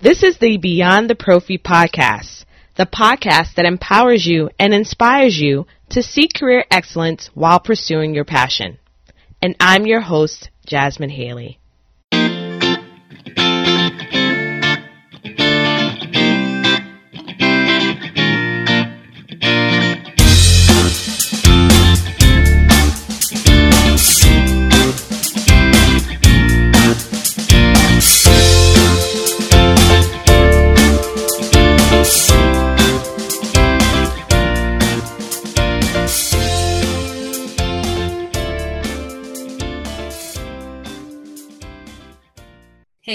This 0.00 0.22
is 0.22 0.38
the 0.38 0.58
Beyond 0.58 1.10
the 1.10 1.16
Prophy 1.16 1.58
podcast, 1.58 2.44
the 2.76 2.86
podcast 2.86 3.56
that 3.56 3.64
empowers 3.64 4.24
you 4.24 4.48
and 4.56 4.72
inspires 4.72 5.36
you 5.40 5.66
to 5.88 6.04
seek 6.04 6.34
career 6.34 6.64
excellence 6.70 7.30
while 7.34 7.58
pursuing 7.58 8.14
your 8.14 8.24
passion. 8.24 8.78
And 9.42 9.56
I'm 9.58 9.86
your 9.86 10.02
host, 10.02 10.50
Jasmine 10.64 11.10
Haley. 11.10 11.58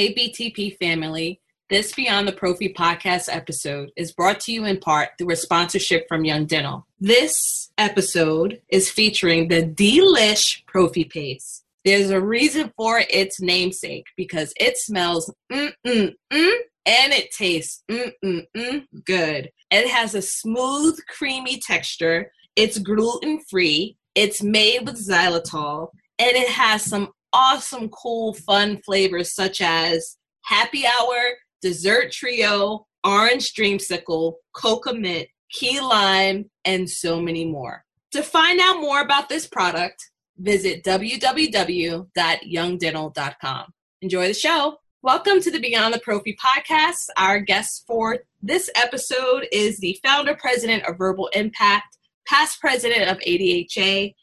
Hey, 0.04 0.14
BTP 0.14 0.78
family. 0.80 1.40
This 1.70 1.94
Beyond 1.94 2.28
the 2.28 2.34
Prophy 2.34 2.74
podcast 2.74 3.34
episode 3.34 3.90
is 3.96 4.12
brought 4.12 4.42
to 4.42 4.52
you 4.52 4.66
in 4.66 4.82
part 4.82 5.12
through 5.18 5.32
a 5.32 5.38
sponsorship 5.38 6.10
from 6.10 6.26
Young 6.26 6.46
Dental. 6.46 6.86
This 7.00 7.72
episode 7.78 8.62
is 8.68 8.92
featuring 8.92 9.48
the 9.48 9.64
Delish 9.64 10.66
Prophy 10.66 11.06
Paste. 11.06 11.64
There's 11.86 12.10
a 12.10 12.20
reason 12.20 12.74
for 12.76 13.02
its 13.10 13.40
namesake 13.40 14.08
because 14.18 14.54
it 14.60 14.78
smells 14.78 15.34
mm 15.50 15.72
mm 15.88 16.14
mm 16.34 16.54
and 16.86 17.14
it 17.14 17.32
tastes 17.32 17.86
mm 17.90 18.12
mm 18.22 18.46
mm 18.58 18.86
good. 19.06 19.52
It 19.72 19.88
has 19.88 20.16
a 20.16 20.22
smooth, 20.22 21.00
creamy 21.18 21.62
texture. 21.62 22.30
It's 22.58 22.78
gluten 22.78 23.40
free. 23.50 23.96
It's 24.16 24.44
made 24.44 24.86
with 24.86 24.98
xylitol 24.98 25.92
and 26.20 26.36
it 26.36 26.50
has 26.50 26.84
some 26.84 27.14
awesome, 27.34 27.90
cool, 27.90 28.34
fun 28.34 28.80
flavors 28.86 29.34
such 29.34 29.60
as 29.62 30.18
happy 30.44 30.86
hour, 30.86 31.34
dessert 31.62 32.12
trio, 32.12 32.86
orange 33.04 33.54
dreamsicle, 33.54 34.34
coca 34.56 34.94
mint, 34.94 35.28
key 35.50 35.82
lime, 35.82 36.50
and 36.64 36.90
so 36.90 37.20
many 37.20 37.46
more. 37.46 37.84
To 38.12 38.24
find 38.24 38.60
out 38.60 38.80
more 38.80 39.02
about 39.02 39.30
this 39.30 39.48
product, 39.48 40.12
visit 40.38 40.84
www.youngdental.com. 40.84 43.66
Enjoy 44.02 44.28
the 44.28 44.34
show. 44.34 44.78
Welcome 45.02 45.40
to 45.42 45.52
the 45.52 45.60
Beyond 45.60 45.94
the 45.94 46.00
Prophy 46.00 46.38
podcast. 46.42 47.08
Our 47.18 47.40
guest 47.40 47.84
for 47.88 48.20
this 48.42 48.70
episode 48.76 49.48
is 49.52 49.80
the 49.80 50.00
founder 50.04 50.36
president 50.36 50.86
of 50.86 50.98
Verbal 50.98 51.30
Impact, 51.34 51.98
past 52.26 52.62
president 52.62 53.10
of 53.10 53.18
ADHA, 53.20 54.14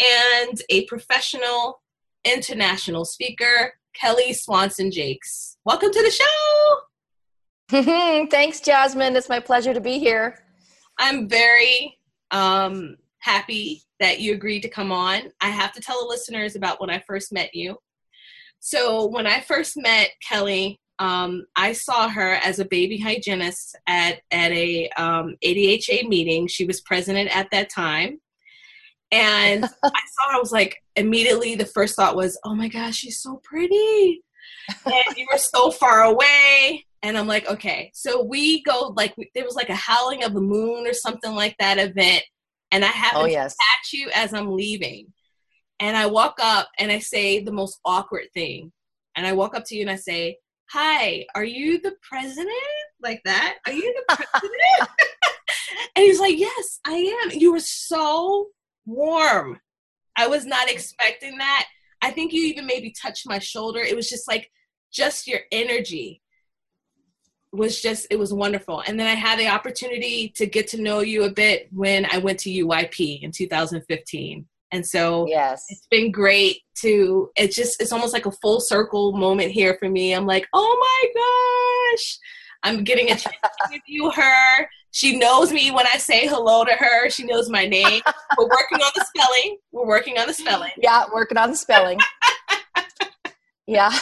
and 0.00 0.60
a 0.70 0.86
professional 0.86 1.80
international 2.24 3.04
speaker, 3.04 3.74
Kelli 4.00 4.34
Swanson 4.34 4.90
Jaecks. 4.90 5.56
Welcome 5.64 5.92
to 5.92 6.02
the 6.02 6.10
show. 6.10 8.26
Thanks, 8.30 8.60
Jasmine. 8.60 9.16
It's 9.16 9.28
my 9.28 9.40
pleasure 9.40 9.74
to 9.74 9.80
be 9.80 9.98
here. 9.98 10.38
I'm 10.98 11.28
very 11.28 11.98
um, 12.30 12.96
happy 13.18 13.82
that 14.00 14.20
you 14.20 14.34
agreed 14.34 14.60
to 14.60 14.68
come 14.68 14.92
on. 14.92 15.22
I 15.40 15.48
have 15.48 15.72
to 15.72 15.80
tell 15.80 16.00
the 16.00 16.08
listeners 16.08 16.56
about 16.56 16.80
when 16.80 16.90
I 16.90 17.02
first 17.06 17.32
met 17.32 17.54
you. 17.54 17.76
So, 18.60 19.06
when 19.06 19.26
I 19.26 19.40
first 19.40 19.76
met 19.76 20.10
Kelly, 20.26 20.80
um, 20.98 21.44
I 21.56 21.72
saw 21.72 22.08
her 22.08 22.34
as 22.44 22.58
a 22.58 22.64
baby 22.64 22.98
hygienist 22.98 23.76
at, 23.86 24.20
at 24.30 24.52
a 24.52 24.88
um, 24.90 25.36
ADHA 25.44 26.08
meeting. 26.08 26.46
She 26.46 26.64
was 26.64 26.80
president 26.80 27.34
at 27.36 27.48
that 27.50 27.70
time. 27.70 28.20
And 29.10 29.64
I 29.64 29.68
saw 29.68 30.30
her, 30.30 30.36
I 30.36 30.40
was 30.40 30.52
like, 30.52 30.82
immediately 30.96 31.54
the 31.54 31.66
first 31.66 31.96
thought 31.96 32.16
was, 32.16 32.38
oh 32.44 32.54
my 32.54 32.68
gosh, 32.68 32.96
she's 32.96 33.20
so 33.20 33.40
pretty. 33.44 34.22
and 34.86 35.16
you 35.16 35.26
were 35.30 35.38
so 35.38 35.70
far 35.70 36.02
away. 36.02 36.86
And 37.02 37.18
I'm 37.18 37.26
like, 37.26 37.48
okay. 37.48 37.90
So 37.94 38.24
we 38.24 38.62
go, 38.62 38.94
like, 38.96 39.14
there 39.34 39.44
was 39.44 39.54
like 39.54 39.68
a 39.68 39.74
howling 39.74 40.24
of 40.24 40.32
the 40.32 40.40
moon 40.40 40.86
or 40.86 40.94
something 40.94 41.34
like 41.34 41.54
that 41.58 41.78
event. 41.78 42.22
And 42.72 42.84
I 42.84 42.88
happen 42.88 43.22
oh, 43.22 43.26
yes. 43.26 43.52
to 43.52 43.58
catch 43.58 43.92
you 43.92 44.10
as 44.14 44.32
I'm 44.32 44.56
leaving. 44.56 45.12
And 45.80 45.96
I 45.96 46.06
walk 46.06 46.38
up 46.42 46.68
and 46.78 46.90
I 46.90 46.98
say 46.98 47.40
the 47.40 47.52
most 47.52 47.78
awkward 47.84 48.28
thing. 48.32 48.72
And 49.16 49.26
I 49.26 49.32
walk 49.32 49.54
up 49.54 49.64
to 49.66 49.74
you 49.76 49.82
and 49.82 49.90
I 49.90 49.96
say, 49.96 50.38
Hi, 50.70 51.26
are 51.34 51.44
you 51.44 51.80
the 51.80 51.94
president? 52.02 52.48
Like 53.02 53.20
that? 53.24 53.58
Are 53.66 53.72
you 53.72 53.94
the 54.08 54.16
president? 54.16 54.90
and 55.94 56.04
he's 56.04 56.18
like, 56.18 56.38
Yes, 56.38 56.80
I 56.86 56.94
am. 57.22 57.38
You 57.38 57.52
were 57.52 57.60
so 57.60 58.48
warm. 58.86 59.60
I 60.16 60.26
was 60.28 60.46
not 60.46 60.70
expecting 60.70 61.38
that. 61.38 61.66
I 62.02 62.10
think 62.10 62.32
you 62.32 62.42
even 62.46 62.66
maybe 62.66 62.92
touched 62.92 63.26
my 63.26 63.38
shoulder. 63.38 63.80
It 63.80 63.96
was 63.96 64.08
just 64.08 64.28
like, 64.28 64.50
just 64.92 65.26
your 65.26 65.40
energy 65.50 66.22
was 67.52 67.80
just, 67.80 68.06
it 68.10 68.18
was 68.18 68.32
wonderful. 68.32 68.82
And 68.86 68.98
then 68.98 69.06
I 69.06 69.14
had 69.14 69.38
the 69.38 69.48
opportunity 69.48 70.28
to 70.36 70.46
get 70.46 70.68
to 70.68 70.80
know 70.80 71.00
you 71.00 71.24
a 71.24 71.30
bit 71.30 71.68
when 71.72 72.06
I 72.10 72.18
went 72.18 72.40
to 72.40 72.50
UYP 72.50 73.22
in 73.22 73.32
2015. 73.32 74.46
And 74.72 74.86
so 74.86 75.26
yes. 75.28 75.64
it's 75.68 75.86
been 75.90 76.10
great 76.10 76.60
to, 76.80 77.30
it's 77.36 77.54
just, 77.54 77.80
it's 77.80 77.92
almost 77.92 78.12
like 78.12 78.26
a 78.26 78.32
full 78.32 78.60
circle 78.60 79.12
moment 79.12 79.52
here 79.52 79.76
for 79.78 79.88
me. 79.88 80.12
I'm 80.12 80.26
like, 80.26 80.46
oh 80.52 80.76
my 81.14 81.94
gosh, 81.94 82.18
I'm 82.64 82.82
getting 82.82 83.06
a 83.06 83.10
chance 83.10 83.24
to 83.24 83.72
interview 83.72 84.10
her. 84.10 84.68
She 84.90 85.16
knows 85.18 85.52
me 85.52 85.70
when 85.70 85.86
I 85.86 85.98
say 85.98 86.26
hello 86.26 86.64
to 86.64 86.72
her. 86.72 87.10
She 87.10 87.24
knows 87.24 87.50
my 87.50 87.66
name. 87.66 88.00
We're 88.38 88.48
working 88.48 88.78
on 88.78 88.90
the 88.96 89.04
spelling. 89.04 89.58
We're 89.70 89.86
working 89.86 90.18
on 90.18 90.26
the 90.26 90.32
spelling. 90.32 90.70
Yeah, 90.78 91.04
working 91.12 91.36
on 91.36 91.50
the 91.50 91.56
spelling. 91.56 91.98
yeah, 93.66 93.92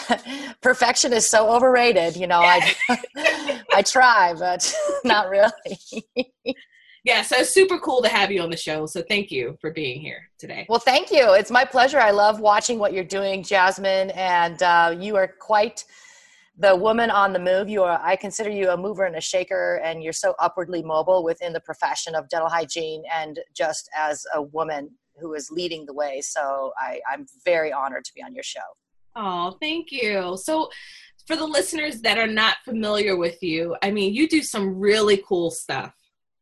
perfection 0.60 1.12
is 1.12 1.28
so 1.28 1.50
overrated. 1.50 2.16
You 2.16 2.28
know, 2.28 2.40
I 2.40 2.74
I 3.74 3.82
try, 3.82 4.34
but 4.38 4.72
not 5.04 5.28
really. 5.28 5.50
yeah, 7.04 7.22
so 7.22 7.36
it's 7.38 7.50
super 7.52 7.78
cool 7.80 8.00
to 8.02 8.08
have 8.08 8.30
you 8.30 8.40
on 8.40 8.50
the 8.50 8.56
show. 8.56 8.86
So 8.86 9.02
thank 9.02 9.32
you 9.32 9.56
for 9.60 9.72
being 9.72 10.00
here 10.00 10.28
today. 10.38 10.66
Well, 10.68 10.78
thank 10.78 11.10
you. 11.10 11.32
It's 11.32 11.50
my 11.50 11.64
pleasure. 11.64 11.98
I 11.98 12.12
love 12.12 12.38
watching 12.38 12.78
what 12.78 12.92
you're 12.92 13.02
doing, 13.02 13.42
Jasmine, 13.42 14.10
and 14.10 14.62
uh, 14.62 14.94
you 14.96 15.16
are 15.16 15.26
quite 15.26 15.84
the 16.58 16.76
woman 16.76 17.10
on 17.10 17.32
the 17.32 17.38
move 17.38 17.68
you 17.68 17.82
are 17.82 17.98
i 18.04 18.14
consider 18.14 18.50
you 18.50 18.68
a 18.70 18.76
mover 18.76 19.04
and 19.04 19.16
a 19.16 19.20
shaker 19.20 19.80
and 19.82 20.02
you're 20.02 20.12
so 20.12 20.34
upwardly 20.38 20.82
mobile 20.82 21.24
within 21.24 21.52
the 21.52 21.60
profession 21.60 22.14
of 22.14 22.28
dental 22.28 22.48
hygiene 22.48 23.02
and 23.14 23.40
just 23.54 23.88
as 23.96 24.24
a 24.34 24.42
woman 24.42 24.90
who 25.16 25.34
is 25.34 25.50
leading 25.50 25.86
the 25.86 25.94
way. 25.94 26.20
So 26.20 26.72
I, 26.78 27.00
i'm 27.10 27.26
very 27.44 27.72
honored 27.72 28.04
to 28.04 28.12
be 28.14 28.22
on 28.22 28.34
your 28.34 28.44
show. 28.44 28.60
Oh 29.16 29.56
thank 29.60 29.92
you. 29.92 30.38
So 30.42 30.70
for 31.26 31.36
the 31.36 31.46
listeners 31.46 32.00
that 32.00 32.18
are 32.18 32.26
not 32.26 32.56
familiar 32.64 33.16
with 33.16 33.40
you 33.42 33.76
i 33.80 33.92
mean 33.92 34.12
you 34.12 34.28
do 34.28 34.42
some 34.42 34.78
really 34.78 35.22
cool 35.26 35.50
stuff. 35.50 35.94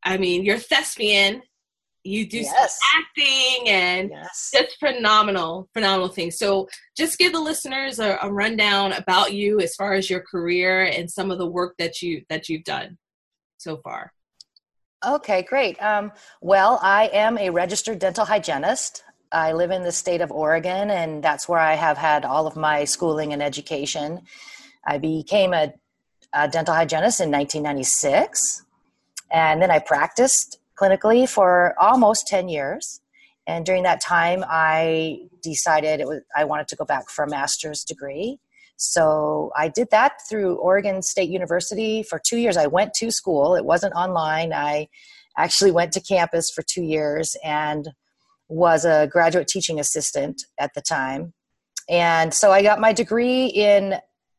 I 0.03 0.17
mean 0.17 0.45
you're 0.45 0.59
thespian 0.59 1.43
you 2.05 2.27
do 2.27 2.39
yes. 2.39 2.79
acting 2.97 3.69
and 3.69 4.11
yes. 4.11 4.51
just 4.53 4.79
phenomenal 4.79 5.69
phenomenal 5.73 6.09
things. 6.09 6.39
So 6.39 6.69
just 6.97 7.19
give 7.19 7.33
the 7.33 7.41
listeners 7.41 7.99
a, 7.99 8.19
a, 8.23 8.33
rundown 8.33 8.93
about 8.93 9.35
you 9.35 9.61
as 9.61 9.75
far 9.75 9.93
as 9.93 10.09
your 10.09 10.21
career 10.21 10.85
and 10.85 11.11
some 11.11 11.31
of 11.31 11.39
the 11.39 11.47
work 11.47 11.75
that 11.79 12.01
you 12.01 12.23
that 12.29 12.49
you've 12.49 12.65
done 12.65 12.97
so 13.59 13.79
far. 13.79 14.13
Okay 15.07 15.43
great. 15.43 15.81
Um, 15.83 16.13
well 16.41 16.79
i 16.83 17.11
am 17.13 17.37
a 17.39 17.51
registered 17.51 17.99
dental 17.99 18.25
hygienist. 18.25 19.05
I 19.33 19.53
live 19.53 19.71
in 19.71 19.83
the 19.83 19.93
state 19.93 20.23
of 20.23 20.33
oregon 20.33 20.91
and 20.91 21.23
that's 21.23 21.49
where 21.49 21.61
i 21.61 21.75
have 21.75 21.99
had 21.99 22.25
all 22.25 22.47
of 22.47 22.57
my 22.57 22.85
schooling 22.85 23.33
and 23.33 23.43
education. 23.43 24.23
I 24.87 24.97
became 24.97 25.53
a, 25.53 25.75
a 26.33 26.49
dental 26.49 26.75
hygienist 26.75 27.21
in 27.21 27.31
1996 27.31 28.65
and 29.31 29.61
then 29.61 29.71
i 29.71 29.79
practiced 29.79 30.60
clinically 30.81 31.29
for 31.29 31.75
almost 31.79 32.27
10 32.27 32.49
years. 32.49 33.01
And 33.47 33.67
during 33.67 33.83
that 33.83 34.01
time, 34.01 34.45
I 34.49 35.23
decided 35.43 36.01
it 36.01 36.07
was, 36.07 36.21
I 36.37 36.45
wanted 36.45 36.69
to 36.69 36.77
go 36.77 36.85
back 36.85 37.11
for 37.11 37.25
a 37.25 37.29
master's 37.29 37.85
degree. 37.85 38.39
So 38.77 39.51
I 39.57 39.69
did 39.69 39.89
that 39.91 40.13
through 40.29 40.57
Oregon 40.57 41.03
State 41.03 41.29
University 41.29 42.03
for 42.03 42.21
two 42.25 42.39
years. 42.39 42.57
I 42.57 42.67
went 42.67 42.95
to 42.95 43.11
school, 43.11 43.55
it 43.55 43.65
wasn't 43.65 43.95
online. 43.95 44.53
I 44.53 44.89
actually 45.37 45.71
went 45.71 45.93
to 45.93 46.01
campus 46.01 46.51
for 46.51 46.63
two 46.63 46.83
years 46.83 47.37
and 47.45 47.89
was 48.49 48.85
a 48.85 49.07
graduate 49.07 49.49
teaching 49.49 49.79
assistant 49.79 50.43
at 50.59 50.73
the 50.75 50.81
time. 50.81 51.35
And 51.89 52.33
so 52.33 52.53
I 52.53 52.63
got 52.63 52.81
my 52.81 52.93
degree 52.93 53.47
in 53.47 53.97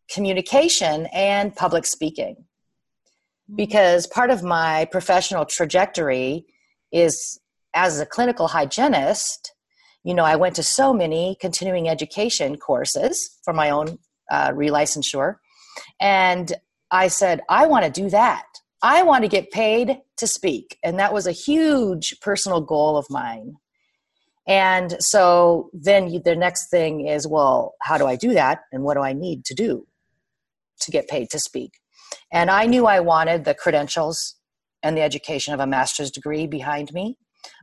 communication 0.09 1.07
and 1.13 1.55
public 1.55 1.85
speaking 1.85 2.45
because 3.55 4.07
part 4.07 4.29
of 4.29 4.43
my 4.43 4.85
professional 4.91 5.45
trajectory 5.45 6.45
is 6.91 7.39
as 7.73 7.99
a 7.99 8.05
clinical 8.05 8.47
hygienist 8.47 9.53
you 10.03 10.13
know 10.13 10.23
i 10.23 10.35
went 10.35 10.55
to 10.55 10.63
so 10.63 10.93
many 10.93 11.37
continuing 11.39 11.87
education 11.87 12.57
courses 12.57 13.39
for 13.43 13.53
my 13.53 13.69
own 13.69 13.97
uh, 14.29 14.49
relicensure 14.51 15.35
and 15.99 16.53
I 16.91 17.07
said, 17.07 17.41
I 17.49 17.67
want 17.67 17.85
to 17.85 18.01
do 18.01 18.09
that. 18.09 18.45
I 18.83 19.03
want 19.03 19.23
to 19.23 19.29
get 19.29 19.51
paid 19.51 19.99
to 20.17 20.27
speak. 20.27 20.77
And 20.83 20.99
that 20.99 21.13
was 21.13 21.27
a 21.27 21.31
huge 21.31 22.19
personal 22.19 22.61
goal 22.61 22.97
of 22.97 23.05
mine. 23.09 23.55
And 24.47 24.95
so 24.99 25.69
then 25.71 26.09
you, 26.09 26.19
the 26.19 26.35
next 26.35 26.69
thing 26.69 27.07
is, 27.07 27.27
well, 27.27 27.75
how 27.81 27.97
do 27.97 28.07
I 28.07 28.15
do 28.15 28.33
that? 28.33 28.61
And 28.71 28.83
what 28.83 28.95
do 28.95 29.01
I 29.01 29.13
need 29.13 29.45
to 29.45 29.53
do 29.53 29.87
to 30.81 30.91
get 30.91 31.07
paid 31.07 31.29
to 31.29 31.39
speak? 31.39 31.73
And 32.31 32.49
I 32.49 32.65
knew 32.65 32.85
I 32.85 32.99
wanted 32.99 33.43
the 33.43 33.53
credentials 33.53 34.35
and 34.83 34.97
the 34.97 35.01
education 35.01 35.53
of 35.53 35.59
a 35.59 35.67
master's 35.67 36.11
degree 36.11 36.47
behind 36.47 36.93
me. 36.93 37.17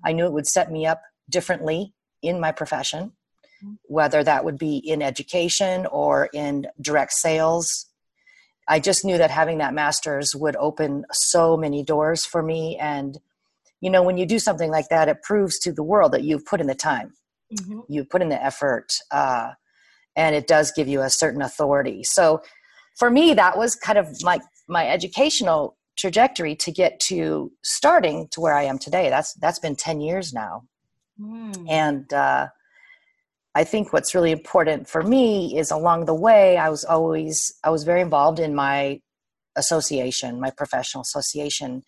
I 0.05 0.13
knew 0.13 0.27
it 0.27 0.33
would 0.33 0.47
set 0.47 0.71
me 0.71 0.87
up 0.87 1.01
differently 1.29 1.95
in 2.23 2.41
my 2.41 2.53
profession, 2.53 3.13
whether 3.85 4.23
that 4.25 4.45
would 4.45 4.59
be 4.59 4.77
in 4.77 5.03
education 5.03 5.87
or 5.87 6.29
in 6.33 6.67
direct 6.81 7.13
sales 7.13 7.89
I 8.69 8.79
just 8.79 9.05
knew 9.05 9.19
that 9.19 9.31
having 9.31 9.59
that 9.59 9.75
master's 9.75 10.37
would 10.37 10.55
open 10.57 11.05
so 11.11 11.57
many 11.57 11.83
doors 11.83 12.27
for 12.27 12.43
me. 12.43 12.77
And, 12.77 13.19
you 13.81 13.91
know, 13.91 14.03
when 14.03 14.19
you 14.19 14.27
do 14.27 14.39
something 14.39 14.71
like 14.71 14.91
that, 14.91 15.09
it 15.09 15.23
proves 15.23 15.59
to 15.61 15.73
the 15.73 15.83
world 15.83 16.13
that 16.13 16.23
you've 16.23 16.45
put 16.45 16.61
in 16.61 16.67
the 16.67 16.75
time, 16.75 17.15
mm-hmm. 17.53 17.81
you've 17.89 18.11
put 18.11 18.21
in 18.21 18.29
the 18.29 18.43
effort, 18.43 18.93
uh, 19.11 19.53
and 20.15 20.37
it 20.37 20.47
does 20.47 20.71
give 20.71 20.87
you 20.87 21.01
a 21.01 21.11
certain 21.11 21.41
authority. 21.41 22.05
So 22.05 22.43
for 22.97 23.11
me, 23.11 23.33
that 23.35 23.57
was 23.57 23.75
kind 23.75 23.99
of 23.99 24.23
like 24.23 24.43
my 24.69 24.89
educational 24.89 25.77
trajectory 25.97 26.55
to 26.55 26.71
get 26.71 27.01
to 27.01 27.51
starting 27.63 28.29
to 28.31 28.41
where 28.41 28.55
I 28.55 28.65
am 28.65 28.79
today. 28.79 29.11
That's 29.11 29.35
that's 29.35 29.59
been 29.59 29.77
10 29.77 30.01
years 30.01 30.33
now. 30.33 30.63
Mm. 31.21 31.67
And 31.69 32.13
uh, 32.13 32.49
I 33.55 33.65
think 33.65 33.93
what's 33.93 34.15
really 34.15 34.31
important 34.31 34.89
for 34.89 35.03
me 35.03 35.59
is 35.59 35.71
along 35.71 36.05
the 36.05 36.15
way, 36.15 36.57
I 36.57 36.69
was 36.69 36.85
always, 36.85 37.53
I 37.65 37.71
was 37.71 37.83
very 37.83 38.01
involved 38.01 38.39
in 38.39 38.55
my 38.55 39.01
association, 39.57 40.41
my 40.41 40.51
professional 40.51 41.03
association. 41.03 41.83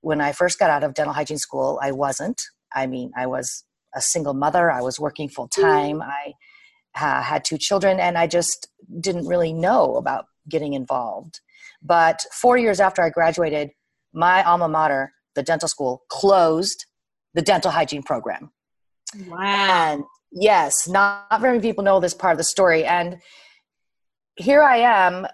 When 0.00 0.20
I 0.20 0.32
first 0.32 0.58
got 0.58 0.70
out 0.70 0.82
of 0.82 0.94
dental 0.94 1.14
hygiene 1.14 1.38
school, 1.38 1.78
I 1.80 1.92
wasn't. 1.92 2.42
I 2.74 2.86
mean, 2.86 3.12
I 3.16 3.26
was 3.26 3.64
a 3.94 4.00
single 4.00 4.34
mother, 4.34 4.70
I 4.70 4.82
was 4.82 4.98
working 4.98 5.28
full 5.28 5.48
time, 5.48 6.02
I 6.02 6.32
uh, 7.00 7.22
had 7.22 7.44
two 7.44 7.58
children, 7.58 8.00
and 8.00 8.18
I 8.18 8.26
just 8.26 8.68
didn't 9.00 9.26
really 9.26 9.52
know 9.52 9.96
about 9.96 10.26
getting 10.48 10.72
involved. 10.72 11.40
But 11.88 12.24
four 12.32 12.58
years 12.58 12.78
after 12.78 13.02
I 13.02 13.10
graduated, 13.10 13.70
my 14.12 14.44
alma 14.44 14.68
mater, 14.68 15.12
the 15.34 15.42
dental 15.42 15.68
school, 15.68 16.02
closed 16.10 16.84
the 17.34 17.42
dental 17.42 17.70
hygiene 17.70 18.02
program. 18.02 18.50
Wow. 19.28 19.38
And 19.40 20.04
Yes, 20.30 20.88
not, 20.88 21.26
not 21.30 21.40
very 21.40 21.54
many 21.54 21.68
people 21.68 21.84
know 21.84 22.00
this 22.00 22.14
part 22.14 22.32
of 22.32 22.38
the 22.38 22.44
story. 22.44 22.84
And 22.84 23.18
here 24.36 24.62
I 24.62 24.78
am 24.78 25.26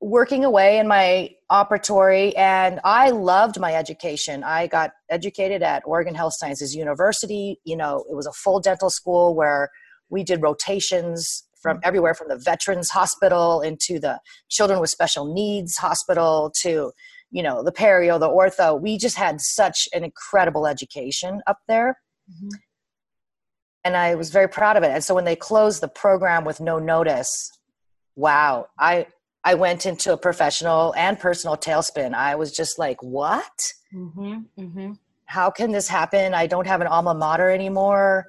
working 0.00 0.44
away 0.44 0.78
in 0.78 0.86
my 0.86 1.30
operatory, 1.50 2.36
and 2.36 2.80
I 2.84 3.10
loved 3.10 3.58
my 3.58 3.74
education. 3.74 4.44
I 4.44 4.66
got 4.66 4.90
educated 5.08 5.62
at 5.62 5.82
Oregon 5.86 6.14
Health 6.14 6.34
Sciences 6.36 6.74
University. 6.74 7.58
You 7.64 7.76
know, 7.76 8.04
it 8.10 8.14
was 8.14 8.26
a 8.26 8.32
full 8.32 8.60
dental 8.60 8.90
school 8.90 9.34
where 9.34 9.70
we 10.10 10.22
did 10.24 10.42
rotations 10.42 11.44
from 11.64 11.78
mm-hmm. 11.78 11.88
everywhere 11.88 12.14
from 12.14 12.28
the 12.28 12.38
Veterans 12.38 12.90
Hospital 12.90 13.62
into 13.62 13.98
the 13.98 14.20
Children 14.48 14.78
with 14.78 14.90
Special 14.90 15.34
Needs 15.34 15.76
Hospital 15.76 16.52
to 16.60 16.92
you 17.30 17.42
know 17.42 17.64
the 17.64 17.72
perio 17.72 18.20
the 18.20 18.28
ortho 18.28 18.80
we 18.80 18.96
just 18.96 19.16
had 19.16 19.40
such 19.40 19.88
an 19.92 20.04
incredible 20.04 20.68
education 20.68 21.40
up 21.48 21.58
there 21.66 21.98
mm-hmm 22.30 22.48
and 23.84 23.96
I 23.96 24.14
was 24.14 24.30
very 24.30 24.48
proud 24.48 24.76
of 24.76 24.82
it. 24.82 24.90
And 24.90 25.04
so 25.04 25.14
when 25.14 25.24
they 25.24 25.36
closed 25.36 25.82
the 25.82 25.88
program 25.88 26.44
with 26.44 26.60
no 26.60 26.78
notice, 26.78 27.50
wow, 28.16 28.66
I 28.78 29.06
I 29.44 29.54
went 29.54 29.84
into 29.84 30.12
a 30.12 30.16
professional 30.16 30.94
and 30.96 31.18
personal 31.18 31.56
tailspin. 31.56 32.14
I 32.14 32.34
was 32.34 32.50
just 32.50 32.78
like, 32.78 33.02
what? 33.02 33.72
Mm-hmm, 33.94 34.36
mm-hmm. 34.58 34.92
How 35.26 35.50
can 35.50 35.70
this 35.70 35.86
happen? 35.86 36.32
I 36.32 36.46
don't 36.46 36.66
have 36.66 36.80
an 36.80 36.86
alma 36.86 37.14
mater 37.14 37.50
anymore. 37.50 38.26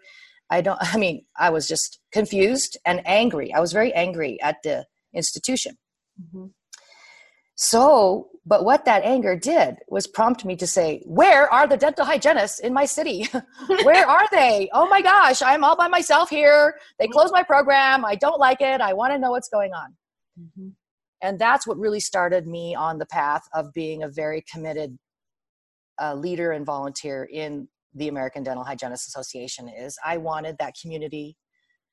I 0.50 0.62
don't. 0.62 0.78
I 0.94 0.98
mean, 0.98 1.26
I 1.38 1.50
was 1.50 1.68
just 1.68 2.00
confused 2.12 2.78
and 2.86 3.02
angry. 3.06 3.54
I 3.54 3.60
was 3.60 3.74
very 3.74 3.94
angry 3.94 4.40
at 4.42 4.58
the 4.64 4.86
institution. 5.14 5.78
Mm-hmm. 6.22 6.48
So, 7.56 8.28
but 8.46 8.66
what 8.66 8.84
that 8.84 9.04
anger 9.04 9.38
did 9.38 9.78
was 9.88 10.08
prompt 10.08 10.44
me 10.44 10.56
to 10.58 10.68
say, 10.68 11.02
Where 11.06 11.52
are 11.52 11.68
the 11.68 11.78
dental 11.78 12.06
hygienists 12.06 12.60
in 12.60 12.74
my 12.74 12.86
city? 12.86 13.28
Where 13.84 14.08
are 14.08 14.28
they? 14.32 14.70
Oh 14.74 14.88
my 14.90 15.02
gosh, 15.02 15.42
I'm 15.42 15.64
all 15.64 15.78
by 15.78 15.88
myself 15.88 16.30
here. 16.30 16.76
They 17.00 17.08
closed 17.08 17.34
my 17.34 17.44
program. 17.44 18.04
I 18.04 18.16
don't 18.16 18.40
like 18.40 18.62
it. 18.62 18.82
I 18.82 18.94
want 18.94 19.14
to 19.14 19.20
know 19.20 19.32
what's 19.32 19.50
going 19.50 19.74
on. 19.74 19.96
Mm-hmm. 20.40 20.70
And 21.22 21.40
that's 21.40 21.66
what 21.66 21.78
really 21.78 22.02
started 22.02 22.46
me 22.46 22.76
on 22.76 23.00
the 23.00 23.06
path 23.06 23.44
of 23.54 23.74
being 23.74 24.04
a 24.04 24.10
very 24.10 24.44
committed 24.52 24.98
uh, 26.00 26.14
leader 26.14 26.52
and 26.52 26.66
volunteer 26.66 27.24
in 27.32 27.70
the 27.96 28.08
American 28.08 28.44
Dental 28.44 28.64
Hygienists 28.64 29.08
Association 29.08 29.68
is 29.70 29.98
I 30.06 30.18
wanted 30.18 30.58
that 30.60 30.76
community 30.80 31.38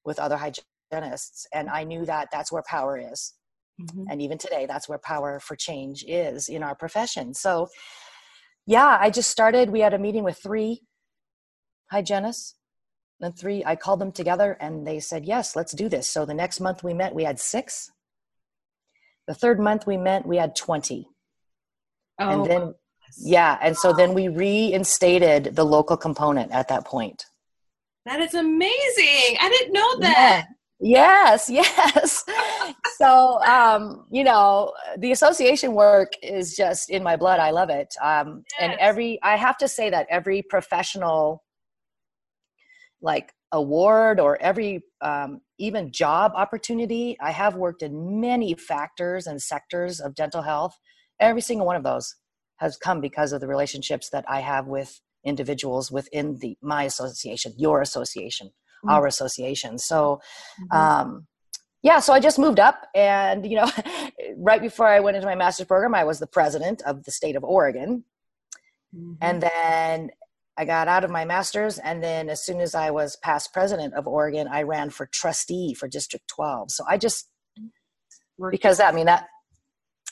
with 0.04 0.18
other 0.18 0.36
hygienists 0.36 1.46
and 1.54 1.70
I 1.70 1.84
knew 1.84 2.04
that 2.04 2.28
that's 2.30 2.52
where 2.52 2.62
power 2.68 2.98
is 2.98 3.34
Mm-hmm. 3.80 4.04
And 4.10 4.22
even 4.22 4.38
today, 4.38 4.66
that's 4.66 4.88
where 4.88 4.98
power 4.98 5.40
for 5.40 5.56
change 5.56 6.04
is 6.06 6.48
in 6.48 6.62
our 6.62 6.74
profession. 6.74 7.34
So, 7.34 7.68
yeah, 8.66 8.98
I 9.00 9.10
just 9.10 9.30
started. 9.30 9.70
We 9.70 9.80
had 9.80 9.94
a 9.94 9.98
meeting 9.98 10.24
with 10.24 10.38
three 10.38 10.82
hygienists. 11.90 12.54
And 13.20 13.38
three, 13.38 13.62
I 13.64 13.76
called 13.76 14.00
them 14.00 14.10
together 14.10 14.56
and 14.60 14.84
they 14.84 14.98
said, 14.98 15.24
yes, 15.24 15.54
let's 15.54 15.72
do 15.72 15.88
this. 15.88 16.08
So 16.08 16.26
the 16.26 16.34
next 16.34 16.58
month 16.58 16.82
we 16.82 16.92
met, 16.92 17.14
we 17.14 17.22
had 17.22 17.38
six. 17.38 17.92
The 19.28 19.34
third 19.34 19.60
month 19.60 19.86
we 19.86 19.96
met, 19.96 20.26
we 20.26 20.38
had 20.38 20.56
20. 20.56 21.06
Oh, 22.18 22.28
and 22.28 22.44
then, 22.44 22.74
yeah. 23.18 23.58
And 23.62 23.76
so 23.76 23.92
then 23.92 24.14
we 24.14 24.28
reinstated 24.28 25.56
the 25.56 25.64
local 25.64 25.96
component 25.96 26.52
at 26.52 26.68
that 26.68 26.84
point. 26.84 27.26
That 28.04 28.20
is 28.20 28.34
amazing. 28.34 29.36
I 29.40 29.48
didn't 29.48 29.72
know 29.72 29.98
that. 30.00 30.46
Yeah. 30.48 30.54
Yes, 30.84 31.48
yes. 31.50 32.24
so, 32.96 33.40
um, 33.44 34.04
you 34.10 34.24
know, 34.24 34.72
the 34.98 35.12
association 35.12 35.74
work 35.74 36.12
is 36.22 36.56
just 36.56 36.90
in 36.90 37.04
my 37.04 37.14
blood. 37.14 37.38
I 37.38 37.50
love 37.50 37.70
it. 37.70 37.94
Um, 38.02 38.42
yes. 38.58 38.58
And 38.60 38.72
every, 38.80 39.22
I 39.22 39.36
have 39.36 39.56
to 39.58 39.68
say 39.68 39.90
that 39.90 40.08
every 40.10 40.42
professional, 40.42 41.44
like, 43.00 43.32
award 43.52 44.18
or 44.18 44.40
every 44.42 44.82
um, 45.02 45.40
even 45.58 45.92
job 45.92 46.32
opportunity, 46.34 47.16
I 47.20 47.30
have 47.30 47.54
worked 47.54 47.82
in 47.82 48.20
many 48.20 48.54
factors 48.54 49.26
and 49.26 49.40
sectors 49.40 50.00
of 50.00 50.14
dental 50.16 50.42
health. 50.42 50.76
Every 51.20 51.42
single 51.42 51.66
one 51.66 51.76
of 51.76 51.84
those 51.84 52.16
has 52.56 52.76
come 52.76 53.00
because 53.00 53.32
of 53.32 53.40
the 53.40 53.48
relationships 53.48 54.10
that 54.10 54.24
I 54.28 54.40
have 54.40 54.66
with 54.66 55.00
individuals 55.24 55.90
within 55.90 56.38
the 56.38 56.56
my 56.62 56.84
association, 56.84 57.54
your 57.56 57.80
association 57.80 58.50
mm-hmm. 58.84 58.94
our 58.94 59.06
association. 59.06 59.78
So, 59.78 60.20
mm-hmm. 60.60 60.76
um, 60.76 61.26
yeah, 61.82 61.98
so 61.98 62.12
I 62.12 62.20
just 62.20 62.38
moved 62.38 62.60
up, 62.60 62.86
and 62.94 63.44
you 63.46 63.56
know, 63.56 63.70
right 64.36 64.60
before 64.60 64.86
I 64.86 65.00
went 65.00 65.16
into 65.16 65.26
my 65.26 65.34
master's 65.34 65.66
program, 65.66 65.94
I 65.94 66.04
was 66.04 66.18
the 66.18 66.26
president 66.26 66.82
of 66.82 67.04
the 67.04 67.10
state 67.10 67.36
of 67.36 67.42
Oregon, 67.44 68.04
mm-hmm. 68.94 69.14
and 69.20 69.42
then 69.42 70.10
I 70.56 70.64
got 70.64 70.86
out 70.86 71.02
of 71.02 71.10
my 71.10 71.24
master's, 71.24 71.78
and 71.78 72.02
then 72.02 72.28
as 72.28 72.44
soon 72.44 72.60
as 72.60 72.74
I 72.74 72.90
was 72.90 73.16
past 73.16 73.52
president 73.52 73.94
of 73.94 74.06
Oregon, 74.06 74.46
I 74.48 74.62
ran 74.62 74.90
for 74.90 75.06
trustee 75.06 75.74
for 75.74 75.88
District 75.88 76.26
12. 76.28 76.70
So 76.70 76.84
I 76.88 76.98
just 76.98 77.28
because 78.50 78.80
I 78.80 78.92
mean 78.92 79.06
that 79.06 79.26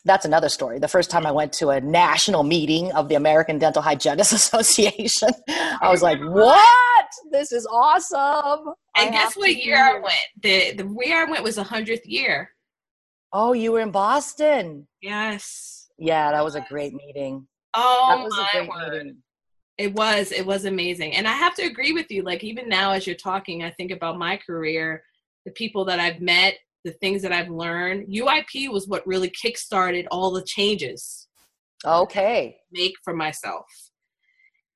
that's 0.05 0.25
another 0.25 0.49
story. 0.49 0.79
The 0.79 0.89
first 0.89 1.11
time 1.11 1.27
I 1.27 1.31
went 1.31 1.53
to 1.55 1.71
a 1.71 1.81
national 1.81 2.43
meeting 2.43 2.93
of 2.93 3.09
the 3.09 3.15
American 3.15 3.59
Dental 3.59 3.83
Hygienists 3.83 4.33
Association, 4.41 5.29
I 5.49 5.89
was 5.91 6.03
like, 6.03 6.21
"What? 6.21 7.07
This 7.31 7.53
is 7.53 7.67
awesome!" 7.67 8.75
And 8.97 9.09
I 9.09 9.13
guess 9.13 9.37
what 9.37 9.55
year 9.55 9.77
I 9.77 9.95
went? 10.01 10.15
The 10.43 10.73
the 10.73 10.97
year 11.05 11.27
I 11.27 11.31
went 11.31 11.45
was 11.45 11.59
a 11.59 11.63
hundredth 11.63 12.07
year. 12.07 12.51
Oh, 13.33 13.53
you 13.53 13.73
were 13.73 13.81
in 13.81 13.91
Boston. 13.91 14.89
Yes. 15.01 15.89
Yeah, 15.99 16.33
that 16.33 16.45
was 16.45 16.55
a 16.55 16.65
great 16.69 16.95
meeting. 16.95 17.47
Oh 17.75 18.29
my 18.31 18.69
word. 18.69 18.93
Meeting. 18.93 19.17
It 19.79 19.95
was. 19.95 20.33
It 20.33 20.45
was 20.45 20.65
amazing, 20.65 21.15
and 21.15 21.27
I 21.27 21.33
have 21.33 21.55
to 21.57 21.63
agree 21.63 21.93
with 21.93 22.11
you. 22.11 22.23
Like 22.23 22.45
even 22.45 22.69
now, 22.69 22.93
as 22.93 23.07
you're 23.07 23.17
talking, 23.17 23.63
I 23.63 23.71
think 23.71 23.93
about 23.93 24.19
my 24.19 24.37
career, 24.37 25.03
the 25.45 25.53
people 25.53 25.85
that 25.87 26.01
I've 26.01 26.21
met, 26.21 26.59
the 26.85 26.93
things 26.93 27.23
that 27.23 27.33
I've 27.33 27.51
learned. 27.51 28.09
UIP 28.09 28.71
was 28.71 28.89
what 28.89 29.07
really 29.07 29.31
kickstarted 29.31 30.07
all 30.11 30.31
the 30.31 30.43
changes. 30.43 31.29
Okay. 31.85 32.57
Make 32.73 32.95
for 33.05 33.15
myself. 33.15 33.67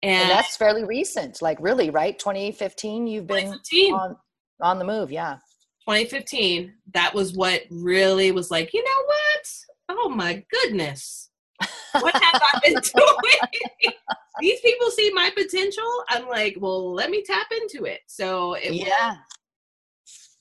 And, 0.03 0.23
and, 0.23 0.31
that's 0.31 0.57
fairly 0.57 0.85
recent, 0.85 1.41
like 1.41 1.59
really, 1.61 1.91
right? 1.91 2.19
2015, 2.19 3.07
you've 3.07 3.27
been 3.27 3.53
2015. 3.53 3.95
On, 3.95 4.17
on 4.61 4.79
the 4.79 4.85
move, 4.85 5.11
yeah. 5.11 5.37
2015, 5.89 6.73
that 6.93 7.15
was 7.15 7.35
what 7.35 7.63
really 7.71 8.31
was 8.31 8.51
like, 8.51 8.73
you 8.75 8.83
know 8.83 9.05
what? 9.07 9.99
Oh 10.01 10.09
my 10.09 10.45
goodness. 10.51 11.31
What 11.93 12.15
have 12.15 12.43
I 12.43 12.61
been 12.63 12.75
doing? 12.95 13.95
These 14.41 14.61
people 14.61 14.91
see 14.91 15.11
my 15.15 15.31
potential. 15.35 16.05
I'm 16.09 16.29
like, 16.29 16.57
well, 16.59 16.93
let 16.93 17.11
me 17.11 17.23
tap 17.23 17.47
into 17.63 17.85
it. 17.85 18.01
So 18.07 18.55
it 18.55 18.75
yeah. 18.75 19.17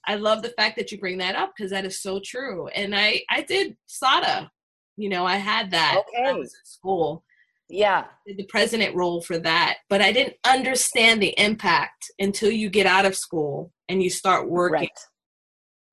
I 0.05 0.15
love 0.15 0.41
the 0.41 0.49
fact 0.49 0.75
that 0.77 0.91
you 0.91 0.99
bring 0.99 1.17
that 1.19 1.35
up 1.35 1.53
because 1.55 1.71
that 1.71 1.85
is 1.85 2.01
so 2.01 2.19
true. 2.23 2.67
And 2.69 2.95
I 2.95 3.21
I 3.29 3.41
did 3.41 3.77
SADHA 3.87 4.49
You 4.97 5.09
know, 5.09 5.25
I 5.25 5.37
had 5.37 5.71
that 5.71 5.97
okay. 5.99 6.23
when 6.23 6.35
I 6.35 6.37
was 6.37 6.53
at 6.53 6.67
school. 6.67 7.23
Yeah. 7.69 8.05
The 8.25 8.45
president 8.45 8.95
role 8.95 9.21
for 9.21 9.39
that. 9.39 9.77
But 9.89 10.01
I 10.01 10.11
didn't 10.11 10.35
understand 10.45 11.21
the 11.21 11.33
impact 11.39 12.11
until 12.19 12.51
you 12.51 12.69
get 12.69 12.85
out 12.85 13.05
of 13.05 13.15
school 13.15 13.71
and 13.89 14.03
you 14.03 14.09
start 14.09 14.49
working 14.49 14.79
right. 14.79 14.99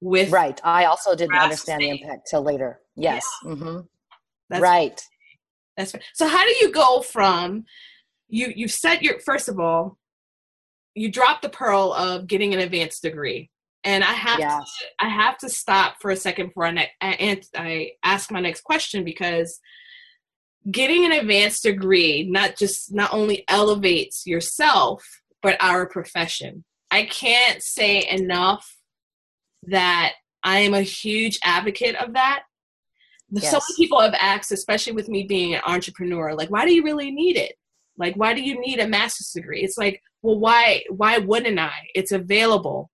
with 0.01 0.31
Right. 0.31 0.61
I 0.65 0.85
also 0.87 1.15
didn't 1.15 1.37
understand 1.37 1.81
the 1.83 1.91
impact 1.91 2.29
till 2.31 2.43
later. 2.43 2.81
Yes. 2.97 3.25
Yeah. 3.45 3.53
Mm-hmm. 3.53 3.81
That's 4.51 4.63
right. 4.63 5.01
That's 5.77 5.95
right. 5.95 6.03
So 6.15 6.27
how 6.27 6.45
do 6.45 6.55
you 6.61 6.73
go 6.73 7.01
from 7.01 7.65
you 8.29 8.53
you've 8.55 8.73
set 8.73 9.03
your 9.03 9.21
first 9.21 9.49
of 9.49 9.59
all, 9.59 9.99
you 10.95 11.11
drop 11.11 11.41
the 11.41 11.49
pearl 11.49 11.93
of 11.93 12.27
getting 12.27 12.53
an 12.53 12.61
advanced 12.61 13.03
degree. 13.03 13.51
And 13.85 14.05
I 14.05 14.13
have 14.13 14.39
to, 14.39 14.65
I 15.01 15.09
have 15.09 15.39
to 15.39 15.49
stop 15.49 15.97
for 16.01 16.11
a 16.11 16.17
second 16.17 16.49
before 16.49 16.67
I, 16.67 16.71
ne- 16.73 16.93
I, 17.01 17.41
I 17.57 17.91
ask 18.03 18.31
my 18.31 18.41
next 18.41 18.63
question 18.63 19.05
because 19.05 19.59
getting 20.71 21.07
an 21.07 21.13
advanced 21.13 21.63
degree 21.63 22.29
not 22.31 22.57
just 22.57 22.93
not 22.93 23.13
only 23.15 23.45
elevates 23.49 24.27
yourself 24.27 25.03
but 25.43 25.57
our 25.61 25.87
profession. 25.87 26.65
I 26.91 27.05
can't 27.05 27.63
say 27.63 28.07
enough 28.11 28.77
that 29.65 30.13
I 30.43 30.61
am 30.61 30.75
a 30.75 30.83
huge 30.83 31.39
advocate 31.43 31.97
of 31.97 32.15
that. 32.15 32.43
Yes. 33.31 33.51
So 33.51 33.59
many 33.59 33.77
people 33.77 34.01
have 34.01 34.15
asked, 34.15 34.53
especially 34.53 34.93
with 34.93 35.09
me 35.09 35.23
being 35.23 35.55
an 35.55 35.61
entrepreneur, 35.65 36.35
like, 36.35 36.51
why 36.51 36.67
do 36.67 36.75
you 36.75 36.83
really 36.83 37.11
need 37.11 37.37
it? 37.37 37.55
Like, 37.97 38.17
why 38.17 38.35
do 38.35 38.43
you 38.43 38.61
need 38.61 38.81
a 38.81 38.89
master's 38.89 39.31
degree? 39.31 39.63
It's 39.63 39.79
like, 39.79 40.03
well, 40.23 40.39
why? 40.39 40.83
Why 40.89 41.19
wouldn't 41.19 41.59
I? 41.59 41.73
It's 41.95 42.13
available, 42.13 42.91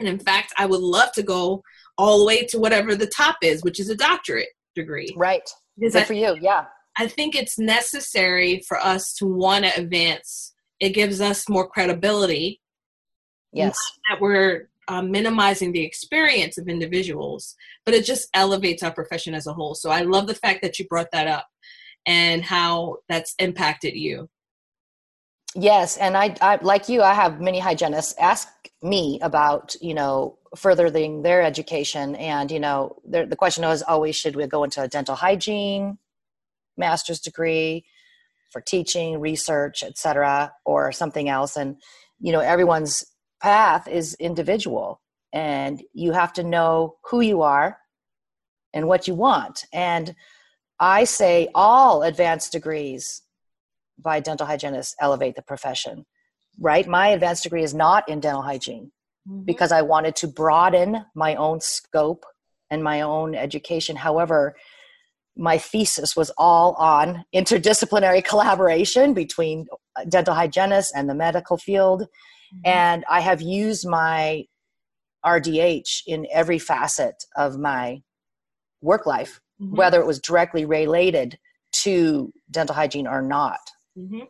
and 0.00 0.08
in 0.08 0.18
fact, 0.18 0.52
I 0.58 0.66
would 0.66 0.80
love 0.80 1.12
to 1.12 1.22
go 1.22 1.62
all 1.98 2.18
the 2.18 2.24
way 2.24 2.44
to 2.44 2.58
whatever 2.58 2.94
the 2.94 3.06
top 3.06 3.36
is, 3.42 3.62
which 3.62 3.80
is 3.80 3.88
a 3.88 3.96
doctorate 3.96 4.48
degree. 4.74 5.12
Right. 5.16 5.48
Because 5.78 5.94
Good 5.94 6.02
I, 6.02 6.04
for 6.04 6.12
you. 6.14 6.36
Yeah. 6.40 6.66
I 6.98 7.08
think 7.08 7.34
it's 7.34 7.58
necessary 7.58 8.62
for 8.66 8.78
us 8.78 9.14
to 9.14 9.26
want 9.26 9.64
to 9.64 9.80
advance. 9.80 10.54
It 10.80 10.90
gives 10.90 11.20
us 11.20 11.48
more 11.48 11.68
credibility. 11.68 12.60
Yes. 13.52 13.78
That 14.08 14.20
we're 14.20 14.68
um, 14.88 15.10
minimizing 15.10 15.72
the 15.72 15.84
experience 15.84 16.58
of 16.58 16.68
individuals, 16.68 17.54
but 17.84 17.94
it 17.94 18.04
just 18.04 18.28
elevates 18.34 18.82
our 18.82 18.92
profession 18.92 19.34
as 19.34 19.46
a 19.46 19.52
whole. 19.52 19.74
So 19.74 19.90
I 19.90 20.02
love 20.02 20.26
the 20.26 20.34
fact 20.34 20.62
that 20.62 20.78
you 20.78 20.86
brought 20.86 21.10
that 21.12 21.26
up 21.26 21.46
and 22.06 22.44
how 22.44 22.98
that's 23.08 23.34
impacted 23.38 23.94
you. 23.94 24.28
Yes, 25.58 25.96
and 25.96 26.18
I, 26.18 26.36
I 26.42 26.58
like 26.60 26.90
you. 26.90 27.02
I 27.02 27.14
have 27.14 27.40
many 27.40 27.58
hygienists 27.60 28.14
ask 28.20 28.46
me 28.82 29.18
about 29.22 29.74
you 29.80 29.94
know 29.94 30.38
furthering 30.54 31.22
their 31.22 31.42
education, 31.42 32.14
and 32.16 32.50
you 32.50 32.60
know 32.60 32.96
the 33.08 33.36
question 33.36 33.64
is 33.64 33.82
always 33.82 34.16
should 34.16 34.36
we 34.36 34.46
go 34.46 34.64
into 34.64 34.82
a 34.82 34.88
dental 34.88 35.14
hygiene 35.16 35.98
master's 36.76 37.20
degree 37.20 37.86
for 38.52 38.60
teaching, 38.60 39.18
research, 39.18 39.82
etc., 39.82 40.52
or 40.66 40.92
something 40.92 41.30
else, 41.30 41.56
and 41.56 41.76
you 42.20 42.32
know 42.32 42.40
everyone's 42.40 43.06
path 43.42 43.88
is 43.88 44.14
individual 44.20 45.00
and 45.32 45.82
you 45.94 46.12
have 46.12 46.34
to 46.34 46.44
know 46.44 46.96
who 47.10 47.20
you 47.22 47.42
are 47.42 47.78
and 48.74 48.88
what 48.88 49.08
you 49.08 49.14
want. 49.14 49.64
And 49.72 50.14
I 50.80 51.04
say 51.04 51.48
all 51.54 52.02
advanced 52.02 52.52
degrees 52.52 53.22
by 53.98 54.20
dental 54.20 54.46
hygienists 54.46 54.94
elevate 55.00 55.36
the 55.36 55.42
profession, 55.42 56.04
right? 56.60 56.86
My 56.86 57.08
advanced 57.08 57.42
degree 57.42 57.62
is 57.62 57.74
not 57.74 58.08
in 58.08 58.20
dental 58.20 58.42
hygiene 58.42 58.92
mm-hmm. 59.28 59.44
because 59.44 59.72
I 59.72 59.82
wanted 59.82 60.16
to 60.16 60.28
broaden 60.28 61.04
my 61.14 61.34
own 61.34 61.60
scope 61.60 62.24
and 62.70 62.82
my 62.82 63.00
own 63.00 63.34
education. 63.34 63.96
However, 63.96 64.56
my 65.36 65.58
thesis 65.58 66.16
was 66.16 66.30
all 66.38 66.74
on 66.74 67.24
interdisciplinary 67.34 68.24
collaboration 68.28 69.14
between 69.14 69.66
dental 70.08 70.34
hygienists 70.34 70.92
and 70.94 71.08
the 71.08 71.14
medical 71.14 71.56
field 71.56 72.06
Mm-hmm. 72.54 72.60
And 72.64 73.04
I 73.10 73.20
have 73.20 73.42
used 73.42 73.86
my 73.86 74.44
RDH 75.24 76.02
in 76.06 76.26
every 76.32 76.58
facet 76.58 77.24
of 77.36 77.58
my 77.58 78.02
work 78.80 79.06
life, 79.06 79.40
mm-hmm. 79.60 79.76
whether 79.76 80.00
it 80.00 80.06
was 80.06 80.20
directly 80.20 80.64
related 80.64 81.38
to 81.72 82.32
dental 82.50 82.74
hygiene 82.74 83.06
or 83.06 83.22
not. 83.22 83.58
Mm-hmm. 83.96 84.24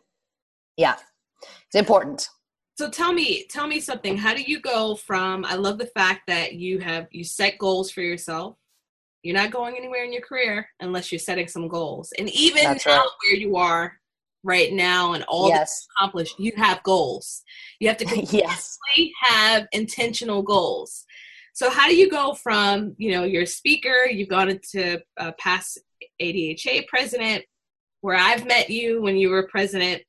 Yeah, 0.77 0.95
it's 1.41 1.75
important. 1.75 2.29
So 2.77 2.89
tell 2.89 3.11
me, 3.11 3.45
tell 3.49 3.67
me 3.67 3.79
something. 3.79 4.17
How 4.17 4.35
do 4.35 4.43
you 4.43 4.59
go 4.59 4.95
from? 4.95 5.43
I 5.45 5.55
love 5.55 5.79
the 5.79 5.87
fact 5.87 6.21
that 6.27 6.53
you 6.53 6.79
have 6.79 7.07
you 7.11 7.23
set 7.23 7.57
goals 7.57 7.89
for 7.89 8.01
yourself. 8.01 8.55
You're 9.23 9.35
not 9.35 9.51
going 9.51 9.75
anywhere 9.75 10.03
in 10.05 10.13
your 10.13 10.21
career 10.21 10.67
unless 10.79 11.11
you're 11.11 11.19
setting 11.19 11.47
some 11.47 11.67
goals. 11.67 12.13
And 12.17 12.29
even 12.29 12.63
That's 12.63 12.85
now, 12.85 12.97
right. 12.97 13.09
where 13.23 13.35
you 13.35 13.57
are 13.57 13.97
right 14.43 14.71
now 14.71 15.13
and 15.13 15.23
all 15.27 15.49
yes. 15.49 15.59
that's 15.59 15.87
accomplished, 15.97 16.39
you 16.39 16.53
have 16.55 16.83
goals. 16.83 17.41
You 17.79 17.87
have 17.87 17.97
to 17.97 18.19
yes. 18.31 18.77
have 19.23 19.67
intentional 19.71 20.43
goals. 20.43 21.03
So 21.53 21.71
how 21.71 21.87
do 21.87 21.95
you 21.95 22.09
go 22.09 22.35
from, 22.35 22.93
you 22.97 23.11
know, 23.11 23.23
you're 23.23 23.41
a 23.41 23.47
speaker, 23.47 24.05
you've 24.05 24.29
gone 24.29 24.49
into 24.49 25.01
uh, 25.19 25.31
past 25.39 25.79
ADHA 26.21 26.87
president, 26.87 27.43
where 28.01 28.17
I've 28.17 28.45
met 28.45 28.69
you 28.69 29.01
when 29.01 29.17
you 29.17 29.29
were 29.29 29.47
president, 29.47 30.03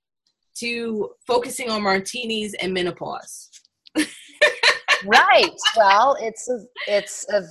to 0.56 1.10
focusing 1.26 1.70
on 1.70 1.82
martinis 1.82 2.54
and 2.54 2.74
menopause. 2.74 3.48
right. 5.06 5.52
Well, 5.76 6.16
it's 6.20 6.48
a, 6.50 6.58
it's 6.88 7.28
a, 7.30 7.44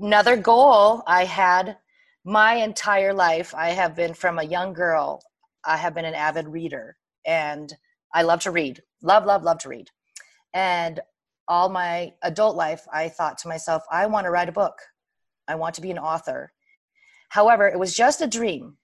another 0.00 0.36
goal 0.36 1.02
I 1.06 1.24
had 1.24 1.76
my 2.24 2.54
entire 2.54 3.12
life. 3.12 3.54
I 3.54 3.70
have 3.70 3.94
been 3.94 4.14
from 4.14 4.38
a 4.38 4.44
young 4.44 4.72
girl 4.72 5.22
I 5.66 5.76
have 5.76 5.94
been 5.94 6.04
an 6.04 6.14
avid 6.14 6.46
reader 6.46 6.96
and 7.26 7.72
I 8.12 8.22
love 8.22 8.40
to 8.40 8.50
read. 8.50 8.82
Love, 9.02 9.24
love, 9.24 9.42
love 9.42 9.58
to 9.58 9.68
read. 9.68 9.88
And 10.52 11.00
all 11.48 11.68
my 11.68 12.12
adult 12.22 12.56
life, 12.56 12.86
I 12.92 13.08
thought 13.08 13.38
to 13.38 13.48
myself, 13.48 13.82
I 13.90 14.06
want 14.06 14.24
to 14.24 14.30
write 14.30 14.48
a 14.48 14.52
book. 14.52 14.78
I 15.48 15.56
want 15.56 15.74
to 15.76 15.80
be 15.80 15.90
an 15.90 15.98
author. 15.98 16.52
However, 17.30 17.68
it 17.68 17.78
was 17.78 17.94
just 17.94 18.20
a 18.20 18.26
dream. 18.26 18.76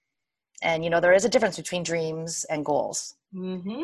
And, 0.61 0.83
you 0.83 0.89
know, 0.89 0.99
there 0.99 1.13
is 1.13 1.25
a 1.25 1.29
difference 1.29 1.57
between 1.57 1.83
dreams 1.83 2.45
and 2.49 2.65
goals. 2.65 3.15
Mm-hmm. 3.33 3.83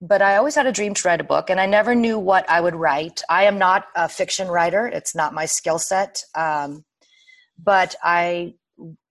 But 0.00 0.22
I 0.22 0.36
always 0.36 0.54
had 0.54 0.66
a 0.66 0.72
dream 0.72 0.94
to 0.94 1.08
write 1.08 1.20
a 1.20 1.24
book, 1.24 1.48
and 1.48 1.58
I 1.58 1.66
never 1.66 1.94
knew 1.94 2.18
what 2.18 2.48
I 2.50 2.60
would 2.60 2.74
write. 2.74 3.22
I 3.30 3.44
am 3.44 3.58
not 3.58 3.86
a 3.96 4.08
fiction 4.08 4.48
writer, 4.48 4.86
it's 4.86 5.14
not 5.14 5.32
my 5.32 5.46
skill 5.46 5.78
set. 5.78 6.22
Um, 6.34 6.84
but 7.58 7.94
I 8.02 8.54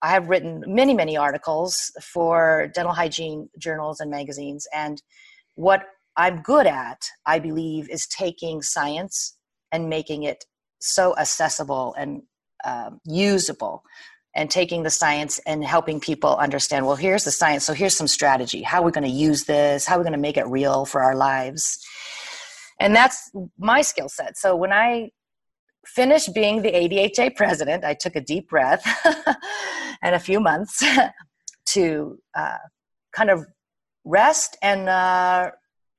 I 0.02 0.12
have 0.12 0.30
written 0.30 0.64
many, 0.68 0.94
many 0.94 1.18
articles 1.18 1.92
for 2.00 2.72
dental 2.75 2.94
hygiene 2.94 3.50
journals 3.58 4.00
and 4.00 4.12
magazines. 4.12 4.68
And 4.72 5.02
what 5.56 5.88
I'm 6.16 6.44
good 6.44 6.68
at, 6.68 7.02
I 7.25 7.40
believe, 7.40 7.90
is 7.90 8.06
taking 8.06 8.62
science 8.62 9.36
and 9.72 9.90
making 9.90 10.22
it 10.22 10.46
so 10.80 11.18
accessible 11.18 11.96
and 11.98 12.22
um, 12.64 13.02
usable 13.06 13.84
and 14.36 14.51
taking 14.51 14.84
the 14.84 14.89
science 14.89 15.39
and 15.46 15.63
helping 15.63 16.00
people 16.00 16.36
understand 16.36 16.86
well 16.86 16.98
here's 16.98 17.24
the 17.24 17.32
science 17.32 17.65
so 17.65 17.74
here's 17.74 17.96
some 17.96 18.08
strategy. 18.08 18.62
How 18.62 18.82
are 18.82 18.86
we 18.86 18.92
going 18.92 19.04
to 19.06 19.10
use 19.10 19.46
this? 19.46 19.86
How 19.86 19.96
are 19.96 20.00
we 20.00 20.04
going 20.04 20.13
to 20.13 20.20
make 20.20 20.38
it 20.38 20.48
real 20.48 20.86
for 20.86 21.01
our 21.01 21.15
lives? 21.15 21.84
And 22.80 22.96
that's 22.96 23.32
my 23.58 23.82
skill 23.82 24.10
set. 24.10 24.38
So 24.38 24.56
when 24.56 24.74
i 24.74 25.10
finished 25.86 26.34
being 26.34 26.62
the 26.62 26.72
ADHA 26.72 27.36
president, 27.36 27.86
I 27.86 27.94
took 27.94 28.15
a 28.15 28.22
deep 28.22 28.50
breath 28.50 28.84
and 30.01 30.15
a 30.15 30.20
few 30.20 30.39
months 30.39 30.84
to 31.68 32.20
uh, 32.36 32.58
kind 33.13 33.30
of 33.30 33.46
rest 34.04 34.58
and 34.62 34.89
uh, 34.89 35.51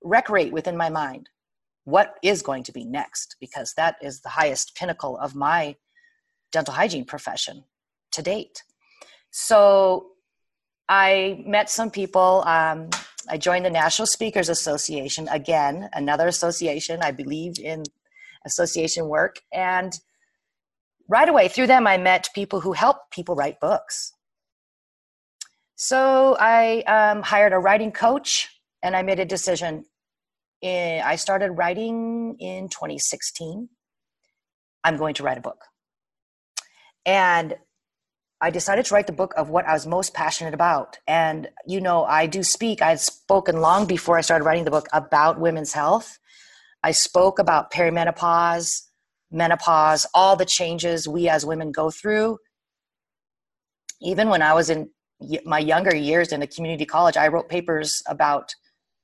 recreate 0.02 0.52
within 0.52 0.76
my 0.76 0.90
mind 0.90 1.28
what 1.85 2.16
is 2.21 2.43
going 2.43 2.64
to 2.64 2.73
be 2.73 2.85
next, 2.85 3.37
because 3.40 3.75
that 3.76 3.95
is 4.02 4.21
the 4.21 4.28
highest 4.28 4.75
pinnacle 4.75 5.16
of 5.19 5.37
my 5.37 5.76
dental 6.50 6.75
hygiene 6.75 7.05
profession 7.05 7.62
to 8.16 8.23
date. 8.23 8.62
So 9.30 10.08
I 10.88 11.42
met 11.46 11.70
some 11.70 11.90
people. 11.90 12.42
Um, 12.46 12.90
I 13.28 13.38
joined 13.38 13.64
the 13.64 13.70
National 13.70 14.06
Speakers 14.06 14.49
Association, 14.49 15.28
again, 15.28 15.88
another 15.92 16.28
association. 16.28 17.00
I 17.02 17.11
believe 17.11 17.58
in 17.58 17.85
association 18.44 19.08
work. 19.08 19.40
And 19.52 19.92
right 21.08 21.28
away 21.28 21.49
through 21.49 21.66
them, 21.66 21.87
I 21.87 21.99
met 21.99 22.28
people 22.35 22.61
who 22.61 22.73
help 22.73 23.11
people 23.11 23.35
write 23.35 23.61
books. 23.61 24.12
So 25.75 26.37
I 26.40 26.82
um, 26.82 27.23
hired 27.23 27.52
a 27.52 27.58
writing 27.58 27.92
coach 27.92 28.49
and 28.82 28.96
I 28.96 29.02
made 29.02 29.20
a 29.20 29.25
decision. 29.25 29.85
I 30.64 31.16
started 31.16 31.52
writing 31.52 32.37
in 32.40 32.68
2016. 32.68 33.68
I'm 34.82 34.96
going 34.96 35.14
to 35.14 35.23
write 35.23 35.38
a 35.38 35.42
book. 35.42 35.62
And 37.04 37.56
I 38.40 38.50
decided 38.50 38.85
to 38.87 38.95
write 38.95 39.07
the 39.07 39.12
book 39.12 39.33
of 39.37 39.49
what 39.49 39.66
I 39.66 39.73
was 39.73 39.87
most 39.87 40.12
passionate 40.12 40.52
about. 40.52 40.99
And, 41.07 41.49
you 41.66 41.81
know, 41.81 42.05
I 42.05 42.26
do 42.26 42.43
speak, 42.43 42.83
I 42.83 42.90
had 42.90 43.00
spoken 43.00 43.61
long 43.61 43.87
before 43.87 44.19
I 44.19 44.21
started 44.21 44.45
writing 44.45 44.64
the 44.64 44.71
book 44.71 44.88
about 44.93 45.40
women's 45.40 45.73
health. 45.73 46.19
I 46.83 46.93
spoke 46.93 47.38
about 47.38 47.73
perimenopause, 47.73 48.83
menopause, 49.31 50.07
all 50.14 50.37
the 50.37 50.45
changes 50.45 51.09
we 51.09 51.28
as 51.28 51.47
women 51.47 51.73
go 51.73 51.90
through. 51.90 52.38
even 54.00 54.28
when 54.28 54.43
I 54.43 54.52
was 54.52 54.69
in 54.69 54.90
my 55.47 55.59
younger 55.59 55.97
years 55.97 56.31
in 56.33 56.43
a 56.43 56.47
community 56.47 56.85
college, 56.85 57.16
I 57.16 57.28
wrote 57.28 57.49
papers 57.49 58.02
about 58.07 58.55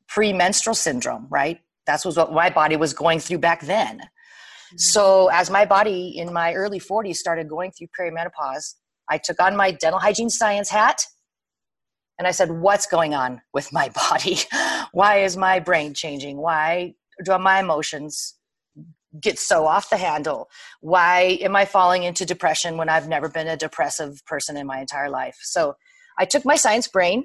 premenstrual 0.09 0.75
syndrome, 0.75 1.27
right? 1.31 1.61
That 1.87 2.05
was 2.05 2.17
what 2.17 2.33
my 2.33 2.51
body 2.51 2.77
was 2.77 2.93
going 2.93 3.19
through 3.19 3.39
back 3.39 3.63
then. 3.63 3.99
Mm-hmm. 3.99 4.77
So, 4.79 5.29
as 5.29 5.51
my 5.51 5.65
body 5.65 6.19
in 6.19 6.33
my 6.33 6.53
early 6.53 6.79
40s 6.79 7.17
started 7.17 7.49
going 7.49 7.73
through 7.73 7.89
perimenopause, 7.99 8.75
I 9.09 9.19
took 9.19 9.41
on 9.41 9.57
my 9.57 9.71
dental 9.71 10.01
hygiene 10.01 10.31
science 10.31 10.71
hat 10.71 11.03
and 12.19 12.27
I 12.27 12.31
said, 12.31 12.51
What's 12.51 12.87
going 12.87 13.15
on 13.15 13.43
with 13.53 13.73
my 13.73 13.89
body? 14.11 14.39
Why 14.93 15.19
is 15.19 15.37
my 15.37 15.59
brain 15.59 15.95
changing? 15.95 16.37
Why 16.39 16.95
do 17.25 17.37
my 17.39 17.61
emotions 17.61 18.35
get 19.21 19.39
so 19.39 19.67
off 19.67 19.91
the 19.91 19.97
handle? 19.97 20.49
Why 20.81 21.39
am 21.43 21.57
I 21.57 21.65
falling 21.65 22.03
into 22.03 22.25
depression 22.25 22.77
when 22.77 22.89
I've 22.89 23.09
never 23.09 23.29
been 23.29 23.49
a 23.49 23.57
depressive 23.57 24.25
person 24.27 24.57
in 24.57 24.67
my 24.67 24.81
entire 24.81 25.11
life? 25.11 25.39
So 25.43 25.75
I 26.19 26.25
took 26.25 26.45
my 26.45 26.57
science 26.57 26.89
brain 26.89 27.25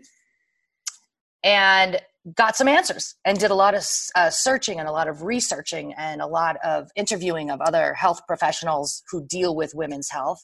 and 1.44 2.02
got 2.36 2.58
some 2.58 2.68
answers 2.68 3.16
and 3.24 3.40
did 3.40 3.52
a 3.52 3.56
lot 3.56 3.74
of 3.74 3.86
uh, 4.16 4.30
searching 4.30 4.80
and 4.80 4.88
a 4.88 4.92
lot 4.92 5.08
of 5.08 5.22
researching 5.22 5.94
and 5.98 6.22
a 6.22 6.28
lot 6.28 6.58
of 6.64 6.90
interviewing 6.96 7.50
of 7.50 7.62
other 7.62 7.94
health 7.94 8.22
professionals 8.28 9.02
who 9.10 9.26
deal 9.26 9.56
with 9.56 9.74
women's 9.74 10.10
health. 10.10 10.44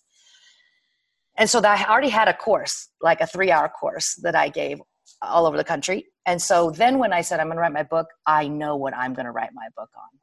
And 1.37 1.49
so 1.49 1.61
that 1.61 1.79
I 1.79 1.91
already 1.91 2.09
had 2.09 2.27
a 2.27 2.33
course, 2.33 2.89
like 3.01 3.21
a 3.21 3.27
three 3.27 3.51
hour 3.51 3.67
course 3.69 4.15
that 4.21 4.35
I 4.35 4.49
gave 4.49 4.79
all 5.21 5.45
over 5.45 5.57
the 5.57 5.63
country. 5.63 6.05
And 6.25 6.41
so 6.41 6.69
then 6.69 6.99
when 6.99 7.11
I 7.13 7.21
said, 7.21 7.39
I'm 7.39 7.47
going 7.47 7.57
to 7.57 7.61
write 7.61 7.73
my 7.73 7.83
book, 7.83 8.07
I 8.25 8.47
know 8.47 8.75
what 8.75 8.95
I'm 8.95 9.13
going 9.13 9.25
to 9.25 9.31
write 9.31 9.51
my 9.53 9.67
book 9.75 9.89
on. 9.95 10.19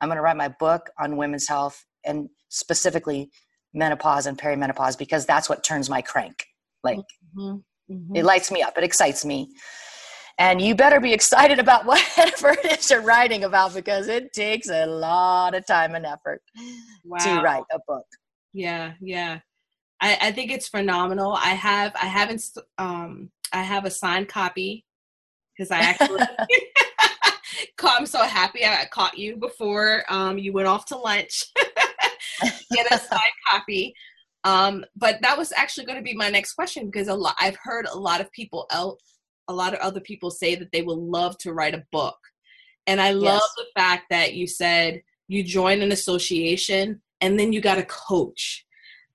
I'm 0.00 0.08
going 0.08 0.16
to 0.16 0.22
write 0.22 0.36
my 0.36 0.48
book 0.48 0.90
on 0.98 1.16
women's 1.16 1.48
health 1.48 1.84
and 2.04 2.28
specifically 2.48 3.30
menopause 3.74 4.26
and 4.26 4.38
perimenopause 4.38 4.98
because 4.98 5.26
that's 5.26 5.48
what 5.48 5.62
turns 5.62 5.88
my 5.88 6.02
crank. 6.02 6.44
Like 6.82 6.98
mm-hmm. 7.36 7.56
Mm-hmm. 7.92 8.16
it 8.16 8.24
lights 8.24 8.50
me 8.50 8.62
up, 8.62 8.76
it 8.76 8.84
excites 8.84 9.24
me. 9.24 9.50
And 10.38 10.60
you 10.60 10.74
better 10.74 11.00
be 11.00 11.12
excited 11.12 11.58
about 11.58 11.84
whatever 11.86 12.50
it 12.50 12.78
is 12.78 12.90
you're 12.90 13.02
writing 13.02 13.44
about 13.44 13.74
because 13.74 14.08
it 14.08 14.32
takes 14.32 14.68
a 14.70 14.86
lot 14.86 15.54
of 15.54 15.66
time 15.66 15.94
and 15.94 16.06
effort 16.06 16.42
wow. 17.04 17.18
to 17.18 17.42
write 17.42 17.64
a 17.72 17.78
book. 17.86 18.06
Yeah, 18.52 18.94
yeah. 19.00 19.40
I, 20.00 20.18
I 20.20 20.32
think 20.32 20.50
it's 20.50 20.68
phenomenal. 20.68 21.32
I 21.32 21.50
have 21.50 21.94
I 21.94 22.06
haven't 22.06 22.42
um 22.78 23.30
I 23.52 23.62
have 23.62 23.84
a 23.84 23.90
signed 23.90 24.28
copy 24.28 24.84
because 25.56 25.70
I 25.70 25.80
actually 25.80 26.22
I'm 28.00 28.06
so 28.06 28.22
happy 28.22 28.64
I 28.64 28.86
caught 28.90 29.18
you 29.18 29.36
before 29.36 30.04
um, 30.08 30.38
you 30.38 30.54
went 30.54 30.68
off 30.68 30.86
to 30.86 30.96
lunch. 30.96 31.44
Get 32.72 32.90
a 32.90 32.98
signed 32.98 33.20
copy. 33.50 33.94
Um, 34.44 34.86
but 34.96 35.18
that 35.20 35.36
was 35.36 35.52
actually 35.54 35.84
going 35.84 35.98
to 35.98 36.02
be 36.02 36.14
my 36.14 36.30
next 36.30 36.54
question 36.54 36.86
because 36.86 37.08
a 37.08 37.14
lot 37.14 37.34
I've 37.38 37.58
heard 37.62 37.86
a 37.86 37.98
lot 37.98 38.22
of 38.22 38.32
people 38.32 38.66
out, 38.72 38.96
a 39.48 39.52
lot 39.52 39.74
of 39.74 39.80
other 39.80 40.00
people 40.00 40.30
say 40.30 40.54
that 40.54 40.72
they 40.72 40.80
would 40.80 40.98
love 40.98 41.36
to 41.38 41.52
write 41.52 41.74
a 41.74 41.84
book, 41.92 42.16
and 42.86 43.02
I 43.02 43.10
love 43.10 43.42
yes. 43.42 43.54
the 43.58 43.66
fact 43.78 44.04
that 44.08 44.32
you 44.32 44.46
said 44.46 45.02
you 45.28 45.44
joined 45.44 45.82
an 45.82 45.92
association 45.92 47.02
and 47.20 47.38
then 47.38 47.52
you 47.52 47.60
got 47.60 47.78
a 47.78 47.84
coach. 47.84 48.64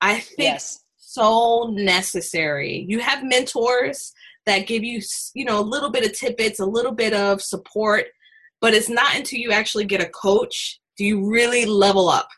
I 0.02 0.20
think 0.20 0.40
yes. 0.40 0.84
so 0.98 1.74
necessary. 1.74 2.86
You 2.88 3.00
have 3.00 3.24
mentors 3.24 4.14
that 4.46 4.68
give 4.68 4.84
you, 4.84 5.02
you 5.34 5.46
know, 5.46 5.60
a 5.60 5.62
little 5.62 5.90
bit 5.90 6.06
of 6.06 6.18
tidbits, 6.18 6.60
a 6.60 6.66
little 6.66 6.92
bit 6.92 7.14
of 7.14 7.42
support, 7.42 8.06
but 8.62 8.74
it's 8.74 8.90
not 8.90 9.16
until 9.16 9.40
you 9.40 9.52
actually 9.52 9.86
get 9.86 10.02
a 10.02 10.10
coach 10.10 10.80
do 10.98 11.04
you 11.04 11.30
really 11.30 11.66
level 11.66 12.08
up 12.10 12.30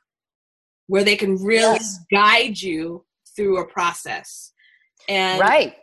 where 0.88 1.04
they 1.04 1.16
can 1.16 1.36
really 1.36 1.62
yes. 1.62 2.00
guide 2.12 2.60
you 2.60 3.06
through 3.36 3.60
a 3.60 3.68
process. 3.68 4.52
And 5.08 5.40
right. 5.40 5.76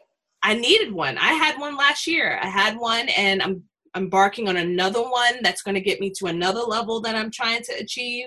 I 0.43 0.55
needed 0.55 0.93
one. 0.93 1.17
I 1.19 1.33
had 1.35 1.59
one 1.59 1.77
last 1.77 2.07
year. 2.07 2.39
I 2.43 2.49
had 2.49 2.77
one 2.77 3.09
and 3.11 3.43
I'm 3.43 3.63
embarking 3.97 4.49
on 4.49 4.57
another 4.57 5.03
one 5.03 5.39
that's 5.43 5.63
going 5.63 5.77
to 5.77 5.81
get 5.81 6.01
me 6.01 6.11
to 6.19 6.27
another 6.27 6.61
level 6.61 7.01
that 7.03 7.15
I'm 7.15 7.31
trying 7.31 7.63
to 7.63 7.73
achieve. 7.75 8.27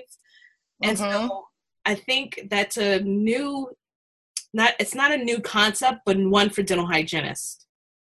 And 0.82 0.96
mm-hmm. 0.96 1.28
so 1.28 1.47
I 1.88 1.94
think 1.94 2.48
that's 2.50 2.76
a 2.76 3.00
new 3.00 3.70
not 4.52 4.74
it's 4.78 4.94
not 4.94 5.10
a 5.10 5.16
new 5.16 5.40
concept, 5.40 6.00
but 6.04 6.18
one 6.18 6.50
for 6.50 6.62
dental 6.62 6.86
hygienists. 6.86 7.66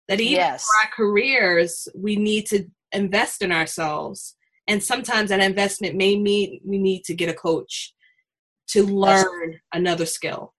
That 0.09 0.21
even 0.21 0.35
yes. 0.35 0.65
for 0.65 0.87
our 0.87 0.93
careers, 0.95 1.89
we 1.95 2.17
need 2.17 2.47
to 2.47 2.67
invest 2.93 3.41
in 3.41 3.53
ourselves. 3.53 4.37
And 4.69 4.83
sometimes 4.83 5.31
that 5.31 5.41
investment 5.41 5.97
may 5.97 6.19
mean 6.19 6.61
we 6.63 6.77
need 6.79 7.05
to 7.05 7.15
get 7.15 7.31
a 7.31 7.35
coach 7.35 7.95
to 8.69 8.85
learn 8.85 9.53
That's, 9.53 9.63
another 9.73 10.07
skill. 10.07 10.53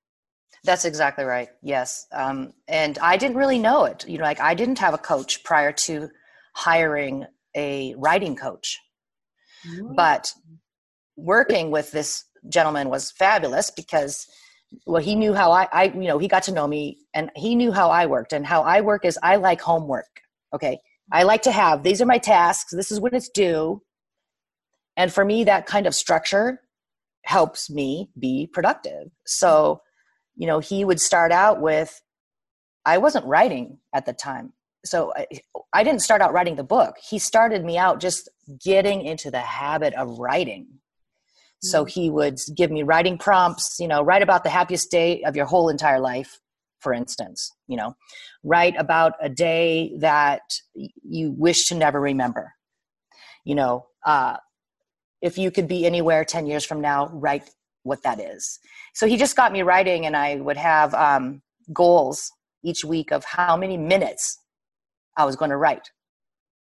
That's 0.63 0.85
exactly 0.85 1.23
right. 1.23 1.49
Yes. 1.61 2.07
Um, 2.11 2.53
and 2.67 2.97
I 2.99 3.17
didn't 3.17 3.37
really 3.37 3.59
know 3.59 3.85
it. 3.85 4.07
You 4.07 4.17
know, 4.17 4.23
like 4.23 4.39
I 4.39 4.55
didn't 4.55 4.79
have 4.79 4.95
a 4.95 4.97
coach 4.97 5.43
prior 5.43 5.71
to 5.71 6.09
hiring 6.55 7.25
a 7.55 7.93
writing 7.97 8.35
coach. 8.35 8.79
But 9.95 10.33
working 11.15 11.69
with 11.69 11.91
this 11.91 12.25
gentleman 12.49 12.89
was 12.89 13.11
fabulous 13.11 13.71
because 13.71 14.27
well 14.85 15.01
he 15.01 15.15
knew 15.15 15.33
how 15.33 15.51
I, 15.51 15.67
I 15.71 15.83
you 15.85 16.07
know 16.07 16.17
he 16.17 16.27
got 16.27 16.43
to 16.43 16.53
know 16.53 16.67
me 16.67 16.99
and 17.13 17.29
he 17.35 17.55
knew 17.55 17.71
how 17.71 17.89
i 17.89 18.05
worked. 18.05 18.33
And 18.33 18.45
how 18.45 18.61
i 18.61 18.81
work 18.81 19.05
is 19.05 19.19
i 19.21 19.35
like 19.35 19.61
homework. 19.61 20.21
Okay. 20.53 20.79
I 21.11 21.23
like 21.23 21.41
to 21.43 21.51
have 21.51 21.83
these 21.83 22.01
are 22.01 22.05
my 22.05 22.17
tasks. 22.17 22.73
This 22.73 22.91
is 22.91 22.99
when 22.99 23.13
it's 23.13 23.29
due. 23.29 23.81
And 24.97 25.11
for 25.11 25.25
me 25.25 25.43
that 25.45 25.65
kind 25.65 25.87
of 25.87 25.95
structure 25.95 26.61
helps 27.23 27.69
me 27.69 28.09
be 28.17 28.47
productive. 28.51 29.11
So 29.25 29.81
you 30.35 30.47
know 30.47 30.59
he 30.59 30.85
would 30.85 30.99
start 30.99 31.31
out 31.31 31.61
with 31.61 32.01
i 32.85 32.97
wasn't 32.97 33.25
writing 33.25 33.77
at 33.93 34.05
the 34.05 34.13
time. 34.13 34.53
So 34.83 35.13
I, 35.15 35.27
I 35.73 35.83
didn't 35.83 36.01
start 36.01 36.21
out 36.21 36.33
writing 36.33 36.55
the 36.55 36.63
book. 36.63 36.95
He 36.97 37.19
started 37.19 37.63
me 37.63 37.77
out 37.77 37.99
just 37.99 38.29
getting 38.63 39.03
into 39.03 39.29
the 39.29 39.39
habit 39.39 39.93
of 39.93 40.17
writing 40.17 40.80
so 41.61 41.83
mm-hmm. 41.83 42.01
he 42.01 42.09
would 42.09 42.39
give 42.55 42.71
me 42.71 42.83
writing 42.83 43.17
prompts, 43.17 43.77
you 43.79 43.87
know, 43.87 44.01
write 44.01 44.21
about 44.21 44.43
the 44.43 44.49
happiest 44.49 44.89
day 44.89 45.23
of 45.23 45.35
your 45.35 45.45
whole 45.45 45.69
entire 45.69 45.99
life, 45.99 46.39
for 46.79 46.93
instance, 46.93 47.51
you 47.67 47.77
know, 47.77 47.95
write 48.43 48.75
about 48.77 49.13
a 49.21 49.29
day 49.29 49.93
that 49.99 50.41
you 51.03 51.33
wish 51.37 51.67
to 51.67 51.75
never 51.75 51.99
remember. 51.99 52.53
You 53.45 53.55
know, 53.55 53.85
uh, 54.05 54.37
if 55.21 55.37
you 55.37 55.51
could 55.51 55.67
be 55.67 55.85
anywhere 55.85 56.25
10 56.25 56.47
years 56.47 56.65
from 56.65 56.81
now, 56.81 57.07
write 57.13 57.49
what 57.83 58.03
that 58.03 58.19
is. 58.19 58.59
So 58.93 59.07
he 59.07 59.17
just 59.17 59.35
got 59.35 59.51
me 59.51 59.61
writing, 59.61 60.05
and 60.05 60.15
I 60.15 60.35
would 60.35 60.57
have 60.57 60.93
um, 60.93 61.41
goals 61.71 62.31
each 62.63 62.83
week 62.83 63.11
of 63.11 63.23
how 63.23 63.55
many 63.55 63.77
minutes 63.77 64.37
I 65.17 65.25
was 65.25 65.35
going 65.35 65.51
to 65.51 65.57
write. 65.57 65.89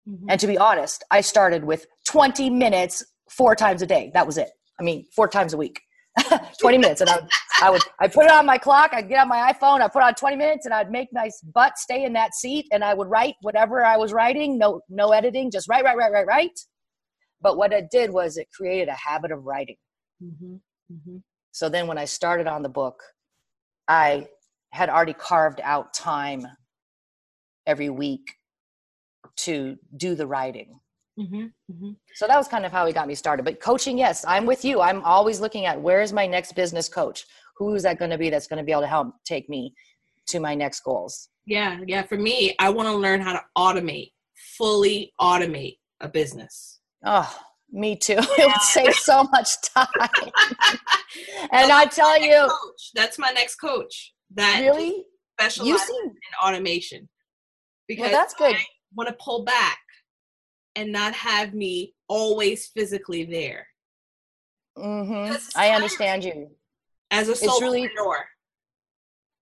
Mm-hmm. 0.09 0.27
And 0.31 0.41
to 0.41 0.47
be 0.47 0.59
honest, 0.59 1.05
I 1.11 1.21
started 1.21 1.65
with 1.65 1.87
20 2.07 2.51
minutes 2.51 3.05
four 3.29 3.55
times 3.55 3.83
a 3.83 3.87
day. 3.87 4.11
That 4.15 4.27
was 4.27 4.39
it. 4.39 4.51
I 4.81 4.83
mean, 4.83 5.05
four 5.15 5.29
times 5.29 5.53
a 5.53 5.57
week, 5.57 5.81
20 6.61 6.79
minutes. 6.79 7.01
And 7.01 7.11
I, 7.11 7.21
I 7.63 7.71
would, 7.71 7.83
I 8.01 8.09
put 8.09 8.25
it 8.25 8.31
on 8.31 8.47
my 8.47 8.59
clock. 8.59 8.91
I'd 8.93 9.09
get 9.09 9.19
on 9.19 9.29
my 9.29 9.53
iPhone. 9.53 9.81
I 9.81 9.89
put 9.89 10.03
on 10.03 10.15
20 10.15 10.37
minutes 10.37 10.65
and 10.65 10.75
I'd 10.75 10.91
make 10.91 11.09
my 11.13 11.31
butt 11.55 11.79
stay 11.79 12.05
in 12.05 12.13
that 12.15 12.35
seat 12.35 12.67
and 12.73 12.83
I 12.83 12.95
would 12.95 13.09
write 13.09 13.35
whatever 13.43 13.85
I 13.85 13.97
was 13.97 14.13
writing. 14.13 14.59
No, 14.59 14.81
no 14.89 15.13
editing, 15.13 15.51
just 15.51 15.69
write, 15.69 15.85
write, 15.85 15.97
write, 15.97 16.13
write, 16.13 16.27
write. 16.27 16.61
But 17.43 17.57
what 17.57 17.73
it 17.73 17.91
did 17.91 18.11
was 18.11 18.37
it 18.37 18.49
created 18.55 18.89
a 18.89 18.97
habit 18.97 19.31
of 19.31 19.45
writing. 19.45 19.77
Mm-hmm. 20.23 20.55
Mm-hmm. 20.93 21.17
So 21.53 21.69
then 21.69 21.87
when 21.87 21.99
I 21.99 22.05
started 22.05 22.47
on 22.47 22.63
the 22.63 22.69
book, 22.69 23.03
I 23.89 24.29
had 24.73 24.89
already 24.89 25.15
carved 25.15 25.61
out 25.63 25.93
time 25.93 26.47
every 27.67 27.91
week 27.91 28.35
to 29.39 29.77
do 29.97 30.15
the 30.15 30.27
writing. 30.27 30.81
Mm-hmm, 31.21 31.37
mm-hmm. 31.73 31.91
So 32.15 32.27
that 32.27 32.37
was 32.37 32.49
kind 32.49 32.65
of 32.65 32.73
how 32.73 32.87
he 32.87 32.93
got 32.93 33.07
me 33.07 33.15
started. 33.15 33.45
But 33.45 33.61
coaching, 33.61 33.99
yes, 33.99 34.25
I'm 34.27 34.47
with 34.47 34.65
you. 34.65 34.81
I'm 34.81 35.03
always 35.03 35.41
looking 35.41 35.67
at 35.67 35.81
where 35.81 36.01
is 36.01 36.13
my 36.13 36.27
next 36.27 36.53
business 36.53 36.89
coach? 36.89 37.27
Who 37.59 37.75
is 37.75 37.83
that 37.83 37.99
going 37.99 38.11
to 38.11 38.19
be 38.19 38.31
that's 38.31 38.47
going 38.47 38.59
to 38.59 38.65
be 38.65 38.73
able 38.73 38.83
to 38.83 38.89
help 38.89 39.15
take 39.25 39.49
me 39.49 39.75
to 40.29 40.41
my 40.41 40.55
next 40.55 40.81
goals? 40.81 41.29
Yeah, 41.45 41.81
yeah. 41.87 42.03
For 42.03 42.17
me, 42.17 42.55
I 42.59 42.71
want 42.71 42.89
to 42.89 42.95
learn 42.95 43.21
how 43.21 43.33
to 43.35 43.43
automate, 43.57 44.13
fully 44.57 45.13
automate 45.21 45.77
a 46.01 46.09
business. 46.09 46.81
Oh, 47.05 47.31
me 47.71 47.97
too. 47.97 48.15
Yeah. 48.15 48.25
It 48.39 48.47
would 48.47 48.63
save 48.63 48.95
so 48.95 49.25
much 49.25 49.61
time. 49.75 49.87
and 51.53 51.71
I 51.71 51.85
tell 51.87 52.21
you, 52.21 52.49
coach. 52.49 52.91
that's 52.95 53.19
my 53.19 53.31
next 53.31 53.57
coach. 53.57 54.15
That 54.35 54.61
really 54.61 55.05
specializes 55.39 55.91
in 55.91 56.13
automation. 56.43 57.09
Because 57.89 58.05
well, 58.05 58.13
that's 58.13 58.35
good. 58.35 58.55
I 58.55 58.65
want 58.95 59.09
to 59.09 59.17
pull 59.19 59.45
back 59.45 59.79
and 60.77 60.93
not 60.93 61.15
have 61.15 61.55
me 61.55 61.95
always 62.09 62.67
physically 62.67 63.25
there. 63.25 63.67
Mm-hmm. 64.79 65.35
I 65.57 65.71
understand 65.71 66.25
you. 66.25 66.51
As 67.11 67.29
a 67.29 67.33
solopreneur. 67.33 67.61
Really 67.61 67.91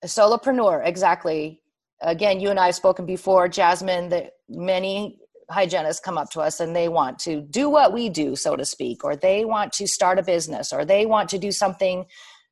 a 0.02 0.06
solopreneur, 0.06 0.86
exactly. 0.86 1.60
Again, 2.00 2.40
you 2.40 2.50
and 2.50 2.58
I 2.58 2.66
have 2.66 2.74
spoken 2.74 3.06
before, 3.06 3.48
Jasmine, 3.48 4.08
that 4.10 4.32
many 4.48 5.18
hygienists 5.50 6.00
come 6.00 6.18
up 6.18 6.30
to 6.30 6.40
us 6.40 6.60
and 6.60 6.74
they 6.74 6.88
want 6.88 7.18
to 7.20 7.40
do 7.40 7.68
what 7.68 7.92
we 7.92 8.08
do, 8.08 8.36
so 8.36 8.56
to 8.56 8.64
speak, 8.64 9.04
or 9.04 9.16
they 9.16 9.44
want 9.44 9.72
to 9.74 9.86
start 9.86 10.18
a 10.18 10.22
business, 10.22 10.72
or 10.72 10.84
they 10.84 11.06
want 11.06 11.28
to 11.30 11.38
do 11.38 11.50
something 11.50 12.06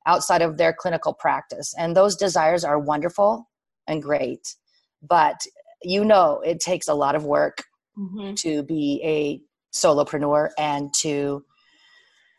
outside 0.07 0.43
of 0.43 0.57
their 0.57 0.73
clinical 0.73 1.15
practice. 1.15 1.75
And 1.79 1.97
those 1.97 2.17
desires 2.17 2.65
are 2.65 2.79
wonderful. 2.79 3.49
and 3.87 4.03
great. 4.03 4.55
But 5.03 5.41
you 5.83 6.05
know, 6.05 6.41
it 6.45 6.61
takes 6.61 6.89
a 6.89 6.95
lot 6.95 7.15
of 7.15 7.25
work 7.25 7.63
Mm-hmm. 7.99 8.35
to 8.35 8.63
be 8.63 9.01
a 9.03 9.41
solopreneur 9.75 10.51
and 10.59 10.93
to, 10.99 11.45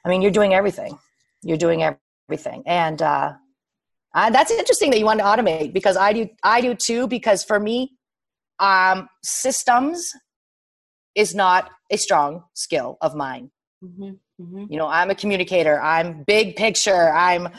I 0.06 0.10
mean, 0.10 0.22
you're 0.22 0.30
doing 0.30 0.54
everything. 0.54 1.00
You're 1.42 1.58
doing 1.58 1.82
everything. 2.30 2.62
And 2.68 3.02
uh, 3.02 3.34
I, 4.14 4.30
that's 4.30 4.52
interesting 4.52 4.92
that 4.92 5.00
you 5.00 5.06
want 5.06 5.20
to 5.20 5.26
automate 5.26 5.74
because 5.74 5.98
I 5.98 6.14
do, 6.14 6.30
I 6.44 6.62
do 6.62 6.76
too, 6.76 7.08
because 7.08 7.44
for 7.44 7.60
me, 7.60 7.94
um, 8.60 9.10
systems 9.24 10.12
is 11.16 11.34
not 11.34 11.72
a 11.92 11.98
strong 11.98 12.44
skill 12.54 12.98
of 13.02 13.16
mine. 13.16 13.50
Mm-hmm. 13.84 14.12
Mm-hmm. 14.42 14.66
You 14.70 14.78
know, 14.78 14.88
I'm 14.88 15.10
a 15.10 15.16
communicator. 15.16 15.82
I'm 15.82 16.24
big 16.24 16.56
picture. 16.56 17.12
I'm 17.12 17.50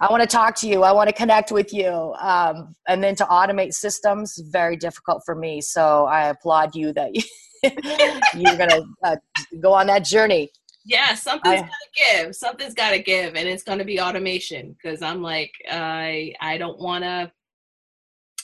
I 0.00 0.10
want 0.10 0.22
to 0.22 0.26
talk 0.26 0.54
to 0.56 0.68
you. 0.68 0.82
I 0.82 0.92
want 0.92 1.08
to 1.08 1.14
connect 1.14 1.50
with 1.52 1.72
you. 1.72 2.14
Um, 2.20 2.74
and 2.86 3.02
then 3.02 3.14
to 3.16 3.24
automate 3.24 3.72
systems, 3.74 4.38
very 4.38 4.76
difficult 4.76 5.22
for 5.24 5.34
me. 5.34 5.60
So 5.60 6.04
I 6.06 6.28
applaud 6.28 6.74
you 6.74 6.92
that 6.92 7.12
you're 8.34 8.56
going 8.56 8.68
to 8.70 8.84
uh, 9.02 9.16
go 9.60 9.72
on 9.72 9.86
that 9.86 10.04
journey. 10.04 10.50
Yeah, 10.84 11.14
something's 11.14 11.60
I- 11.60 11.62
got 11.62 11.68
to 11.68 12.14
give. 12.24 12.36
Something's 12.36 12.74
got 12.74 12.90
to 12.90 12.98
give, 13.00 13.34
and 13.34 13.48
it's 13.48 13.62
going 13.64 13.78
to 13.78 13.84
be 13.84 14.00
automation 14.00 14.72
because 14.80 15.02
I'm 15.02 15.20
like, 15.22 15.50
I 15.70 16.34
I 16.40 16.58
don't 16.58 16.78
want 16.78 17.02
to. 17.04 17.32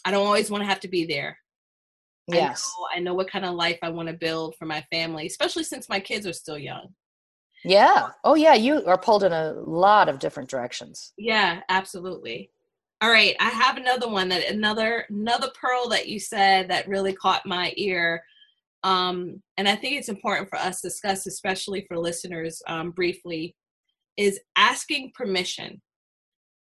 I 0.05 0.11
don't 0.11 0.27
always 0.27 0.51
want 0.51 0.62
to 0.62 0.67
have 0.69 0.81
to 0.81 0.88
be 0.88 1.05
there. 1.05 1.38
I 2.33 2.37
Yes. 2.37 2.73
know, 2.77 2.87
I 2.97 3.01
know 3.01 3.15
what 3.15 3.31
kind 3.31 3.45
of 3.45 3.55
life 3.55 3.79
I 3.83 3.91
want 3.91 4.09
to 4.09 4.15
build 4.15 4.57
for 4.57 4.65
my 4.65 4.81
family, 4.93 5.27
especially 5.27 5.65
since 5.65 5.88
my 5.88 6.01
kids 6.01 6.27
are 6.27 6.33
still 6.33 6.59
young. 6.59 6.88
Yeah. 7.64 8.11
Oh, 8.25 8.35
yeah. 8.35 8.55
You 8.55 8.85
are 8.87 8.98
pulled 8.98 9.25
in 9.25 9.33
a 9.33 9.53
lot 9.53 10.09
of 10.09 10.18
different 10.18 10.48
directions. 10.48 11.12
Yeah, 11.16 11.61
absolutely. 11.68 12.51
All 13.03 13.11
right, 13.11 13.35
I 13.40 13.48
have 13.48 13.77
another 13.77 14.09
one 14.09 14.29
that 14.29 14.48
another 14.48 15.07
another 15.11 15.51
pearl 15.61 15.88
that 15.88 16.07
you 16.07 16.20
said 16.20 16.70
that 16.70 16.87
really 16.87 17.12
caught 17.12 17.44
my 17.44 17.72
ear. 17.77 18.22
Um, 18.85 19.42
and 19.57 19.68
I 19.68 19.75
think 19.75 19.96
it's 19.96 20.09
important 20.09 20.48
for 20.48 20.57
us 20.57 20.81
to 20.81 20.88
discuss, 20.88 21.27
especially 21.27 21.85
for 21.88 21.98
listeners, 21.98 22.62
um, 22.68 22.92
briefly, 22.92 23.57
is 24.16 24.38
asking 24.57 25.11
permission. 25.16 25.83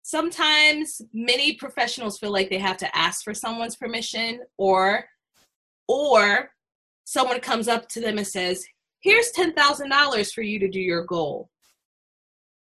Sometimes 0.02 1.00
many 1.14 1.54
professionals 1.54 2.18
feel 2.18 2.32
like 2.32 2.50
they 2.50 2.58
have 2.58 2.78
to 2.78 2.96
ask 2.96 3.22
for 3.22 3.34
someone's 3.34 3.76
permission, 3.76 4.40
or 4.58 5.04
or 5.86 6.50
someone 7.04 7.38
comes 7.38 7.68
up 7.68 7.88
to 7.90 8.00
them 8.00 8.18
and 8.18 8.26
says, 8.26 8.64
"Here's 9.02 9.30
ten 9.30 9.52
thousand 9.52 9.90
dollars 9.90 10.32
for 10.32 10.42
you 10.42 10.58
to 10.60 10.68
do 10.68 10.80
your 10.80 11.04
goal." 11.04 11.50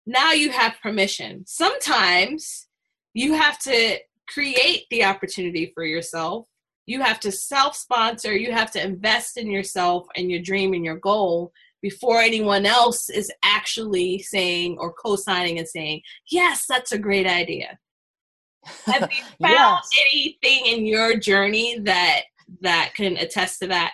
Now 0.06 0.32
you 0.32 0.50
have 0.50 0.80
permission. 0.82 1.44
Sometimes 1.46 2.68
you 3.12 3.34
have 3.34 3.58
to 3.60 3.98
create 4.28 4.84
the 4.90 5.04
opportunity 5.04 5.70
for 5.74 5.84
yourself. 5.84 6.46
You 6.86 7.02
have 7.02 7.20
to 7.20 7.32
self 7.32 7.76
sponsor. 7.76 8.34
You 8.34 8.52
have 8.52 8.70
to 8.72 8.82
invest 8.82 9.36
in 9.36 9.50
yourself 9.50 10.06
and 10.16 10.30
your 10.30 10.40
dream 10.40 10.72
and 10.72 10.84
your 10.84 10.96
goal 10.96 11.52
before 11.82 12.20
anyone 12.20 12.66
else 12.66 13.10
is 13.10 13.30
actually 13.44 14.20
saying 14.20 14.78
or 14.78 14.92
co 14.92 15.16
signing 15.16 15.58
and 15.58 15.68
saying, 15.68 16.00
Yes, 16.30 16.64
that's 16.68 16.92
a 16.92 16.98
great 16.98 17.26
idea. 17.26 17.78
Have 18.86 19.10
you 19.12 19.22
found 19.46 19.54
Yes. 19.54 19.88
anything 20.10 20.66
in 20.66 20.86
your 20.86 21.18
journey 21.18 21.78
that 21.80 22.22
that 22.62 22.92
can 22.94 23.16
attest 23.18 23.60
to 23.60 23.66
that? 23.68 23.92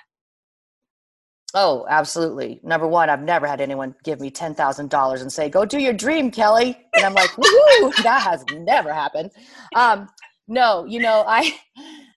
Oh, 1.56 1.86
absolutely. 1.88 2.58
Number 2.64 2.88
one, 2.88 3.08
I've 3.08 3.22
never 3.22 3.46
had 3.46 3.60
anyone 3.60 3.94
give 4.02 4.20
me 4.20 4.30
ten 4.30 4.54
thousand 4.56 4.90
dollars 4.90 5.22
and 5.22 5.32
say, 5.32 5.48
"Go 5.48 5.64
do 5.64 5.78
your 5.78 5.92
dream, 5.92 6.32
Kelli," 6.32 6.76
and 6.94 7.04
I'm 7.04 7.14
like, 7.14 7.30
"Woohoo!" 7.30 7.94
that 8.02 8.22
has 8.22 8.44
never 8.56 8.92
happened. 8.92 9.30
Um, 9.76 10.08
no, 10.48 10.84
you 10.84 10.98
know, 10.98 11.24
I 11.26 11.56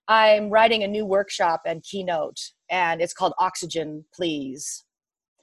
I'm 0.08 0.50
writing 0.50 0.84
a 0.84 0.88
new 0.88 1.06
workshop 1.06 1.62
and 1.65 1.84
keynote, 1.84 2.39
and 2.69 3.00
it's 3.00 3.13
called 3.13 3.34
Oxygen, 3.39 4.06
Please, 4.12 4.86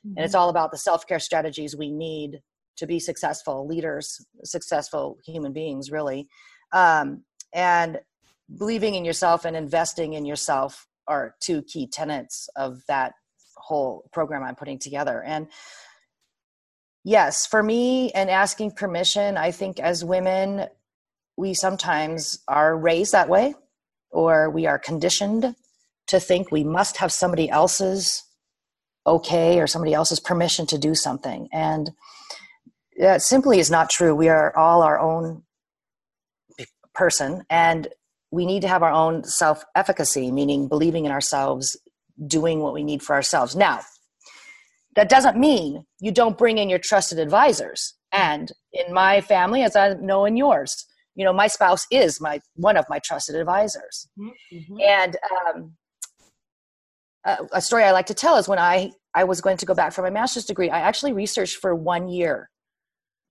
and 0.04 0.24
it's 0.24 0.34
all 0.34 0.48
about 0.48 0.72
the 0.72 0.78
self 0.78 1.06
care 1.06 1.20
strategies 1.20 1.76
we 1.76 1.92
need 1.92 2.40
to 2.76 2.86
be 2.86 2.98
successful 2.98 3.66
leaders, 3.66 4.24
successful 4.42 5.18
human 5.24 5.52
beings, 5.52 5.92
really. 5.92 6.26
Um, 6.72 7.22
and 7.54 8.00
believing 8.58 8.96
in 8.96 9.04
yourself 9.04 9.44
and 9.44 9.56
investing 9.56 10.14
in 10.14 10.24
yourself 10.24 10.88
are 11.06 11.36
two 11.40 11.62
key 11.62 11.86
tenets 11.86 12.48
of 12.56 12.82
that 12.88 13.12
whole 13.64 14.08
program 14.12 14.42
I'm 14.42 14.54
putting 14.56 14.78
together. 14.78 15.22
And 15.22 15.48
yes, 17.02 17.46
for 17.46 17.62
me, 17.62 18.10
and 18.12 18.30
asking 18.30 18.72
permission, 18.72 19.36
I 19.36 19.50
think 19.50 19.80
as 19.80 20.04
women, 20.04 20.66
we 21.36 21.54
sometimes 21.54 22.38
are 22.46 22.76
raised 22.76 23.12
that 23.12 23.28
way, 23.28 23.54
or 24.10 24.50
we 24.50 24.66
are 24.66 24.78
conditioned 24.78 25.54
to 26.08 26.20
think 26.20 26.50
we 26.50 26.64
must 26.64 26.98
have 26.98 27.12
somebody 27.12 27.48
else's 27.48 28.22
okay 29.06 29.60
or 29.60 29.66
somebody 29.66 29.94
else's 29.94 30.20
permission 30.20 30.66
to 30.66 30.78
do 30.78 30.94
something. 30.94 31.48
And 31.52 31.90
that 32.98 33.22
simply 33.22 33.58
is 33.58 33.70
not 33.70 33.90
true. 33.90 34.14
We 34.14 34.28
are 34.28 34.56
all 34.56 34.82
our 34.82 35.00
own 35.00 35.42
person, 36.94 37.44
and 37.50 37.88
we 38.30 38.46
need 38.46 38.62
to 38.62 38.68
have 38.68 38.82
our 38.82 38.92
own 38.92 39.24
self 39.24 39.64
efficacy, 39.74 40.30
meaning 40.30 40.68
believing 40.68 41.04
in 41.04 41.12
ourselves, 41.12 41.76
doing 42.26 42.60
what 42.60 42.74
we 42.74 42.84
need 42.84 43.02
for 43.02 43.14
ourselves. 43.14 43.56
Now, 43.56 43.80
that 44.96 45.08
doesn't 45.08 45.36
mean 45.36 45.84
you 46.00 46.12
don't 46.12 46.38
bring 46.38 46.58
in 46.58 46.68
your 46.68 46.78
trusted 46.78 47.18
advisors. 47.18 47.94
And 48.12 48.52
in 48.72 48.92
my 48.92 49.20
family, 49.20 49.62
as 49.62 49.74
I 49.74 49.94
know 49.94 50.24
in 50.24 50.36
yours, 50.36 50.86
you 51.16 51.24
know, 51.24 51.32
my 51.32 51.46
spouse 51.46 51.86
is 51.90 52.20
my 52.20 52.40
one 52.54 52.76
of 52.76 52.84
my 52.88 52.98
trusted 52.98 53.34
advisors. 53.36 54.08
Mhm. 54.18 54.82
And 54.82 55.16
um, 55.30 55.76
a, 57.24 57.38
a 57.54 57.60
story 57.60 57.84
I 57.84 57.92
like 57.92 58.06
to 58.06 58.14
tell 58.14 58.36
is 58.36 58.48
when 58.48 58.58
I 58.58 58.92
I 59.14 59.24
was 59.24 59.40
going 59.40 59.56
to 59.58 59.66
go 59.66 59.74
back 59.74 59.92
for 59.92 60.02
my 60.02 60.10
master's 60.10 60.44
degree, 60.44 60.70
I 60.70 60.80
actually 60.80 61.12
researched 61.12 61.56
for 61.56 61.74
one 61.74 62.08
year 62.08 62.50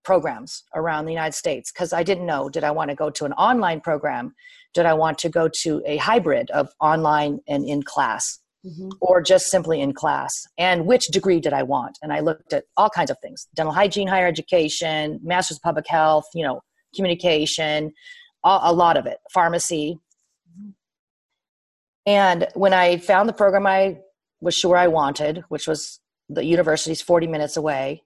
programs 0.04 0.63
around 0.76 1.06
the 1.06 1.12
United 1.12 1.34
States 1.36 1.72
because 1.72 1.93
I 1.93 2.04
didn't 2.04 2.26
know 2.26 2.50
did 2.50 2.63
I 2.63 2.72
want 2.72 2.89
to 2.89 2.96
go 2.96 3.10
to 3.10 3.26
an 3.26 3.34
online 3.34 3.80
program, 3.80 4.34
did 4.74 4.86
I 4.86 4.93
want 4.93 5.17
to 5.19 5.30
go 5.30 5.48
to 5.62 5.82
a 5.86 5.98
hybrid 5.98 6.52
of 6.52 6.69
online 6.82 7.39
and 7.48 7.65
in 7.65 7.84
class 7.84 8.39
Mhm. 8.65 8.91
or 9.02 9.21
just 9.21 9.47
simply 9.47 9.82
in 9.82 9.93
class. 9.93 10.32
And 10.58 10.86
which 10.86 11.08
degree 11.08 11.39
did 11.41 11.54
i 11.54 11.63
want? 11.63 11.97
And 12.02 12.13
i 12.13 12.19
looked 12.21 12.54
at 12.54 12.63
all 12.78 12.89
kinds 12.89 13.12
of 13.12 13.17
things 13.19 13.47
dental 13.56 13.73
hygiene 13.73 14.08
higher 14.08 14.28
education 14.28 15.19
master's 15.23 15.58
of 15.58 15.63
public 15.63 15.88
health 15.88 16.26
you 16.34 16.43
know 16.45 16.62
communication 16.95 17.91
a, 18.45 18.60
a 18.63 18.73
lot 18.73 18.97
of 18.97 19.06
it 19.06 19.17
pharmacy. 19.34 19.99
And 22.06 22.47
when 22.54 22.73
i 22.73 22.97
found 22.97 23.28
the 23.30 23.34
program 23.34 23.65
i 23.67 23.97
was 24.41 24.56
sure 24.56 24.78
i 24.78 24.88
wanted 24.88 25.43
which 25.49 25.67
was 25.67 25.99
the 26.30 26.43
university's 26.45 27.02
40 27.02 27.28
minutes 27.28 27.58
away 27.58 28.04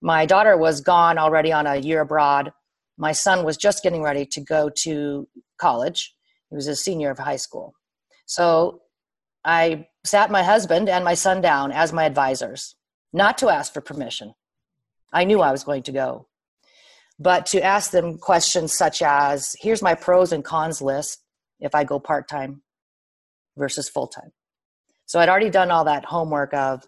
my 0.00 0.26
daughter 0.26 0.56
was 0.56 0.80
gone 0.80 1.18
already 1.18 1.52
on 1.52 1.66
a 1.66 1.76
year 1.76 2.00
abroad. 2.00 2.52
My 2.96 3.12
son 3.12 3.44
was 3.44 3.56
just 3.56 3.82
getting 3.82 4.02
ready 4.02 4.24
to 4.26 4.40
go 4.40 4.70
to 4.84 5.28
college. 5.60 6.14
He 6.50 6.54
was 6.56 6.68
a 6.68 6.76
senior 6.76 7.10
of 7.10 7.18
high 7.18 7.36
school. 7.36 7.74
So 8.26 8.80
I 9.48 9.88
sat 10.04 10.30
my 10.30 10.42
husband 10.42 10.90
and 10.90 11.02
my 11.02 11.14
son 11.14 11.40
down 11.40 11.72
as 11.72 11.90
my 11.90 12.04
advisors, 12.04 12.76
not 13.14 13.38
to 13.38 13.48
ask 13.48 13.72
for 13.72 13.80
permission. 13.80 14.34
I 15.10 15.24
knew 15.24 15.40
I 15.40 15.52
was 15.52 15.64
going 15.64 15.84
to 15.84 15.92
go, 15.92 16.28
but 17.18 17.46
to 17.46 17.64
ask 17.64 17.90
them 17.90 18.18
questions 18.18 18.74
such 18.74 19.00
as 19.00 19.56
here's 19.58 19.80
my 19.80 19.94
pros 19.94 20.32
and 20.32 20.44
cons 20.44 20.82
list 20.82 21.22
if 21.60 21.74
I 21.74 21.84
go 21.84 21.98
part 21.98 22.28
time 22.28 22.60
versus 23.56 23.88
full 23.88 24.06
time. 24.06 24.32
So 25.06 25.18
I'd 25.18 25.30
already 25.30 25.48
done 25.48 25.70
all 25.70 25.84
that 25.84 26.04
homework 26.04 26.52
of 26.52 26.86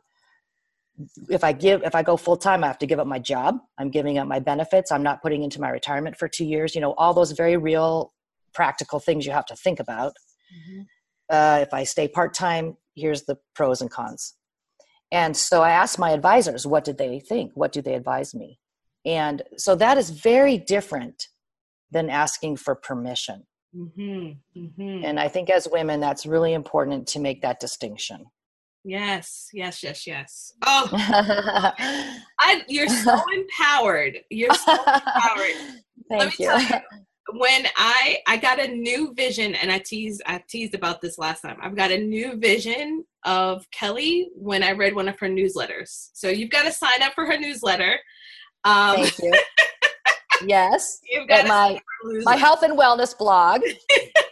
if 1.30 1.42
I 1.42 1.52
give 1.52 1.82
if 1.82 1.94
I 1.94 2.02
go 2.02 2.18
full 2.18 2.36
time, 2.36 2.62
I 2.62 2.66
have 2.66 2.78
to 2.80 2.86
give 2.86 3.00
up 3.00 3.06
my 3.06 3.18
job. 3.18 3.56
I'm 3.78 3.90
giving 3.90 4.18
up 4.18 4.28
my 4.28 4.38
benefits. 4.38 4.92
I'm 4.92 5.02
not 5.02 5.22
putting 5.22 5.42
into 5.42 5.62
my 5.62 5.70
retirement 5.70 6.18
for 6.18 6.28
two 6.28 6.44
years. 6.44 6.74
You 6.74 6.82
know, 6.82 6.92
all 6.98 7.14
those 7.14 7.32
very 7.32 7.56
real 7.56 8.12
practical 8.52 9.00
things 9.00 9.24
you 9.24 9.32
have 9.32 9.46
to 9.46 9.56
think 9.56 9.80
about 9.80 10.12
Mhm. 10.52 10.86
Uh, 11.30 11.60
if 11.62 11.72
I 11.72 11.84
stay 11.84 12.08
part 12.08 12.34
time, 12.34 12.76
here's 12.94 13.22
the 13.22 13.38
pros 13.54 13.80
and 13.80 13.90
cons. 13.90 14.34
And 15.12 15.36
so 15.36 15.62
I 15.62 15.70
asked 15.70 15.98
my 15.98 16.10
advisors, 16.10 16.66
what 16.66 16.84
did 16.84 16.98
they 16.98 17.20
think? 17.20 17.52
What 17.54 17.72
do 17.72 17.82
they 17.82 17.94
advise 17.94 18.34
me? 18.34 18.58
And 19.04 19.42
so 19.56 19.74
that 19.76 19.98
is 19.98 20.10
very 20.10 20.58
different 20.58 21.28
than 21.90 22.10
asking 22.10 22.56
for 22.56 22.74
permission. 22.74 23.46
Mhm. 23.74 24.38
Mhm. 24.56 25.04
And 25.04 25.18
I 25.18 25.28
think 25.28 25.50
as 25.50 25.68
women, 25.70 26.00
that's 26.00 26.26
really 26.26 26.52
important 26.52 27.06
to 27.08 27.20
make 27.20 27.42
that 27.42 27.60
distinction. 27.60 28.26
Yes, 28.84 29.48
yes, 29.52 29.82
yes, 29.82 30.06
yes. 30.06 30.52
Oh, 30.64 30.88
I, 30.92 32.64
you're 32.68 32.88
so 32.88 33.20
empowered. 33.32 34.20
You're 34.30 34.54
so 34.54 34.72
empowered. 34.86 35.56
Let 36.10 36.18
Thank 36.18 36.38
me 36.38 36.44
you. 36.46 36.50
tell 36.50 36.62
you, 36.62 36.80
when 37.32 37.66
I 37.76 38.18
I 38.26 38.36
got 38.36 38.60
a 38.60 38.68
new 38.68 39.14
vision, 39.14 39.54
and 39.54 39.70
I 39.70 39.78
teased 39.78 40.22
I 40.26 40.42
teased 40.48 40.74
about 40.74 41.00
this 41.00 41.18
last 41.18 41.42
time. 41.42 41.58
I've 41.62 41.76
got 41.76 41.90
a 41.90 41.98
new 41.98 42.36
vision 42.36 43.04
of 43.24 43.66
Kelli 43.70 44.26
when 44.34 44.62
I 44.62 44.72
read 44.72 44.94
one 44.94 45.08
of 45.08 45.18
her 45.20 45.28
newsletters. 45.28 46.10
So 46.14 46.28
you've 46.28 46.50
got 46.50 46.64
to 46.64 46.72
sign 46.72 47.02
up 47.02 47.12
for 47.14 47.26
her 47.26 47.38
newsletter. 47.38 47.98
Um, 48.64 48.96
Thank 48.96 49.18
you. 49.18 49.32
Yes. 50.46 51.00
you've 51.06 51.28
got 51.28 51.46
my 51.46 51.68
sign 51.68 51.76
up 51.76 51.82
for 52.02 52.14
her 52.14 52.20
my 52.24 52.36
health 52.36 52.62
and 52.62 52.78
wellness 52.78 53.16
blog. 53.16 53.60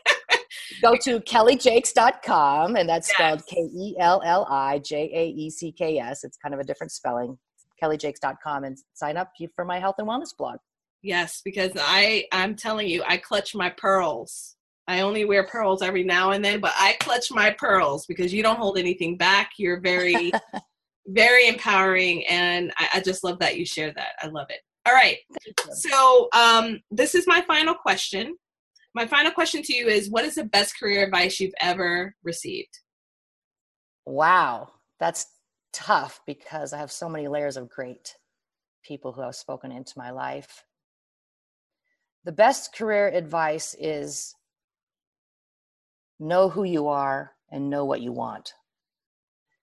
Go 0.82 0.96
to 1.02 1.20
kellijaecks.com, 1.20 2.76
and 2.76 2.88
that's 2.88 3.10
spelled 3.10 3.44
K 3.46 3.56
E 3.60 3.94
L 3.98 4.22
L 4.24 4.46
I 4.48 4.78
J 4.78 5.10
A 5.12 5.26
E 5.28 5.50
C 5.50 5.70
K 5.70 5.98
S. 5.98 6.24
It's 6.24 6.38
kind 6.38 6.54
of 6.54 6.60
a 6.60 6.64
different 6.64 6.92
spelling. 6.92 7.36
kellijaecks.com 7.82 8.64
and 8.64 8.78
sign 8.94 9.18
up 9.18 9.32
for 9.54 9.66
my 9.66 9.78
health 9.78 9.96
and 9.98 10.08
wellness 10.08 10.34
blog. 10.36 10.58
Yes, 11.02 11.40
because 11.44 11.72
I 11.76 12.24
I'm 12.32 12.56
telling 12.56 12.88
you, 12.88 13.02
I 13.06 13.16
clutch 13.18 13.54
my 13.54 13.70
pearls. 13.70 14.56
I 14.88 15.00
only 15.00 15.24
wear 15.24 15.46
pearls 15.46 15.82
every 15.82 16.02
now 16.02 16.30
and 16.30 16.44
then, 16.44 16.60
but 16.60 16.72
I 16.74 16.96
clutch 16.98 17.30
my 17.30 17.50
pearls 17.50 18.06
because 18.06 18.32
you 18.32 18.42
don't 18.42 18.58
hold 18.58 18.78
anything 18.78 19.16
back. 19.16 19.50
You're 19.58 19.80
very, 19.80 20.32
very 21.06 21.46
empowering, 21.46 22.26
and 22.26 22.72
I, 22.78 22.88
I, 22.94 23.00
just 23.00 23.22
love 23.22 23.38
that 23.40 23.58
you 23.58 23.66
share 23.66 23.92
that. 23.92 24.12
I 24.22 24.28
love 24.28 24.46
it. 24.48 24.60
All 24.86 24.94
right, 24.94 25.18
so 25.72 26.28
um, 26.32 26.80
this 26.90 27.14
is 27.14 27.26
my 27.26 27.42
final 27.42 27.74
question. 27.74 28.34
My 28.94 29.06
final 29.06 29.30
question 29.30 29.62
to 29.62 29.76
you 29.76 29.88
is: 29.88 30.10
What 30.10 30.24
is 30.24 30.36
the 30.36 30.44
best 30.44 30.78
career 30.80 31.04
advice 31.04 31.38
you've 31.38 31.52
ever 31.60 32.14
received? 32.24 32.78
Wow, 34.06 34.72
that's 34.98 35.26
tough 35.74 36.22
because 36.26 36.72
I 36.72 36.78
have 36.78 36.90
so 36.90 37.10
many 37.10 37.28
layers 37.28 37.58
of 37.58 37.68
great 37.68 38.16
people 38.82 39.12
who 39.12 39.20
have 39.20 39.36
spoken 39.36 39.70
into 39.70 39.92
my 39.98 40.10
life 40.10 40.64
the 42.24 42.32
best 42.32 42.74
career 42.74 43.08
advice 43.08 43.74
is 43.78 44.34
know 46.20 46.48
who 46.48 46.64
you 46.64 46.88
are 46.88 47.32
and 47.50 47.70
know 47.70 47.84
what 47.84 48.00
you 48.00 48.12
want. 48.12 48.52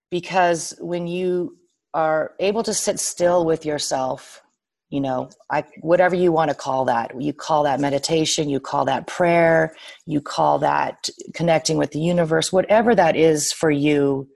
Because 0.09 0.73
when 0.79 1.07
you 1.07 1.57
are 1.93 2.33
able 2.39 2.63
to 2.63 2.73
sit 2.73 2.99
still 2.99 3.45
with 3.45 3.65
yourself, 3.65 4.41
you 4.89 5.01
know, 5.01 5.29
I, 5.49 5.65
whatever 5.81 6.15
you 6.15 6.31
want 6.31 6.49
to 6.49 6.55
call 6.55 6.85
that, 6.85 7.19
you 7.19 7.33
call 7.33 7.63
that 7.63 7.79
meditation, 7.79 8.49
you 8.49 8.59
call 8.59 8.85
that 8.85 9.07
prayer, 9.07 9.75
you 10.05 10.21
call 10.21 10.59
that 10.59 11.09
connecting 11.33 11.77
with 11.77 11.91
the 11.91 11.99
universe, 11.99 12.53
whatever 12.53 12.95
that 12.95 13.15
is 13.15 13.51
for 13.51 13.71
you, 13.71 14.29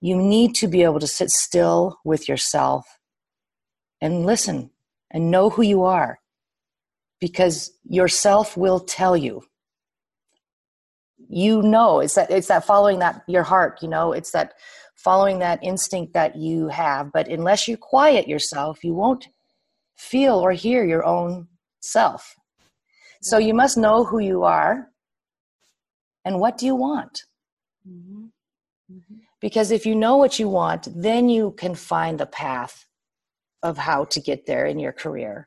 you 0.00 0.16
need 0.16 0.54
to 0.56 0.68
be 0.68 0.82
able 0.82 1.00
to 1.00 1.06
sit 1.06 1.30
still 1.30 1.98
with 2.04 2.28
yourself 2.28 2.86
and 4.00 4.24
listen 4.24 4.70
and 5.10 5.30
know 5.30 5.50
who 5.50 5.62
you 5.62 5.84
are 5.84 6.18
because 7.20 7.72
yourself 7.84 8.56
will 8.56 8.80
tell 8.80 9.16
you. 9.16 9.42
You 11.28 11.62
know 11.62 12.00
it's 12.00 12.14
that 12.14 12.30
it's 12.30 12.48
that 12.48 12.64
following 12.64 13.00
that 13.00 13.22
your 13.26 13.42
heart 13.42 13.80
you 13.82 13.88
know 13.88 14.12
it's 14.12 14.30
that 14.30 14.54
following 14.94 15.40
that 15.40 15.62
instinct 15.62 16.14
that 16.14 16.36
you 16.36 16.68
have. 16.68 17.12
But 17.12 17.28
unless 17.28 17.68
you 17.68 17.76
quiet 17.76 18.28
yourself 18.28 18.82
you 18.82 18.94
won't 18.94 19.28
feel 19.96 20.34
or 20.38 20.52
hear 20.52 20.84
your 20.84 21.04
own 21.04 21.48
self. 21.80 22.34
So 23.20 23.36
you 23.36 23.52
must 23.52 23.76
know 23.76 24.04
who 24.04 24.20
you 24.20 24.44
are 24.44 24.88
and 26.24 26.40
what 26.40 26.56
do 26.56 26.66
you 26.66 26.76
want. 26.76 27.24
Mm-hmm. 27.86 28.26
Mm-hmm. 28.90 29.16
because 29.40 29.70
if 29.70 29.84
you 29.84 29.94
know 29.94 30.16
what 30.16 30.38
you 30.38 30.48
want 30.48 30.88
then 30.96 31.28
you 31.28 31.52
can 31.58 31.74
find 31.74 32.18
the 32.18 32.24
path 32.26 32.86
of 33.62 33.76
how 33.76 34.04
to 34.04 34.18
get 34.18 34.46
there 34.46 34.64
in 34.64 34.78
your 34.78 34.92
career 34.92 35.46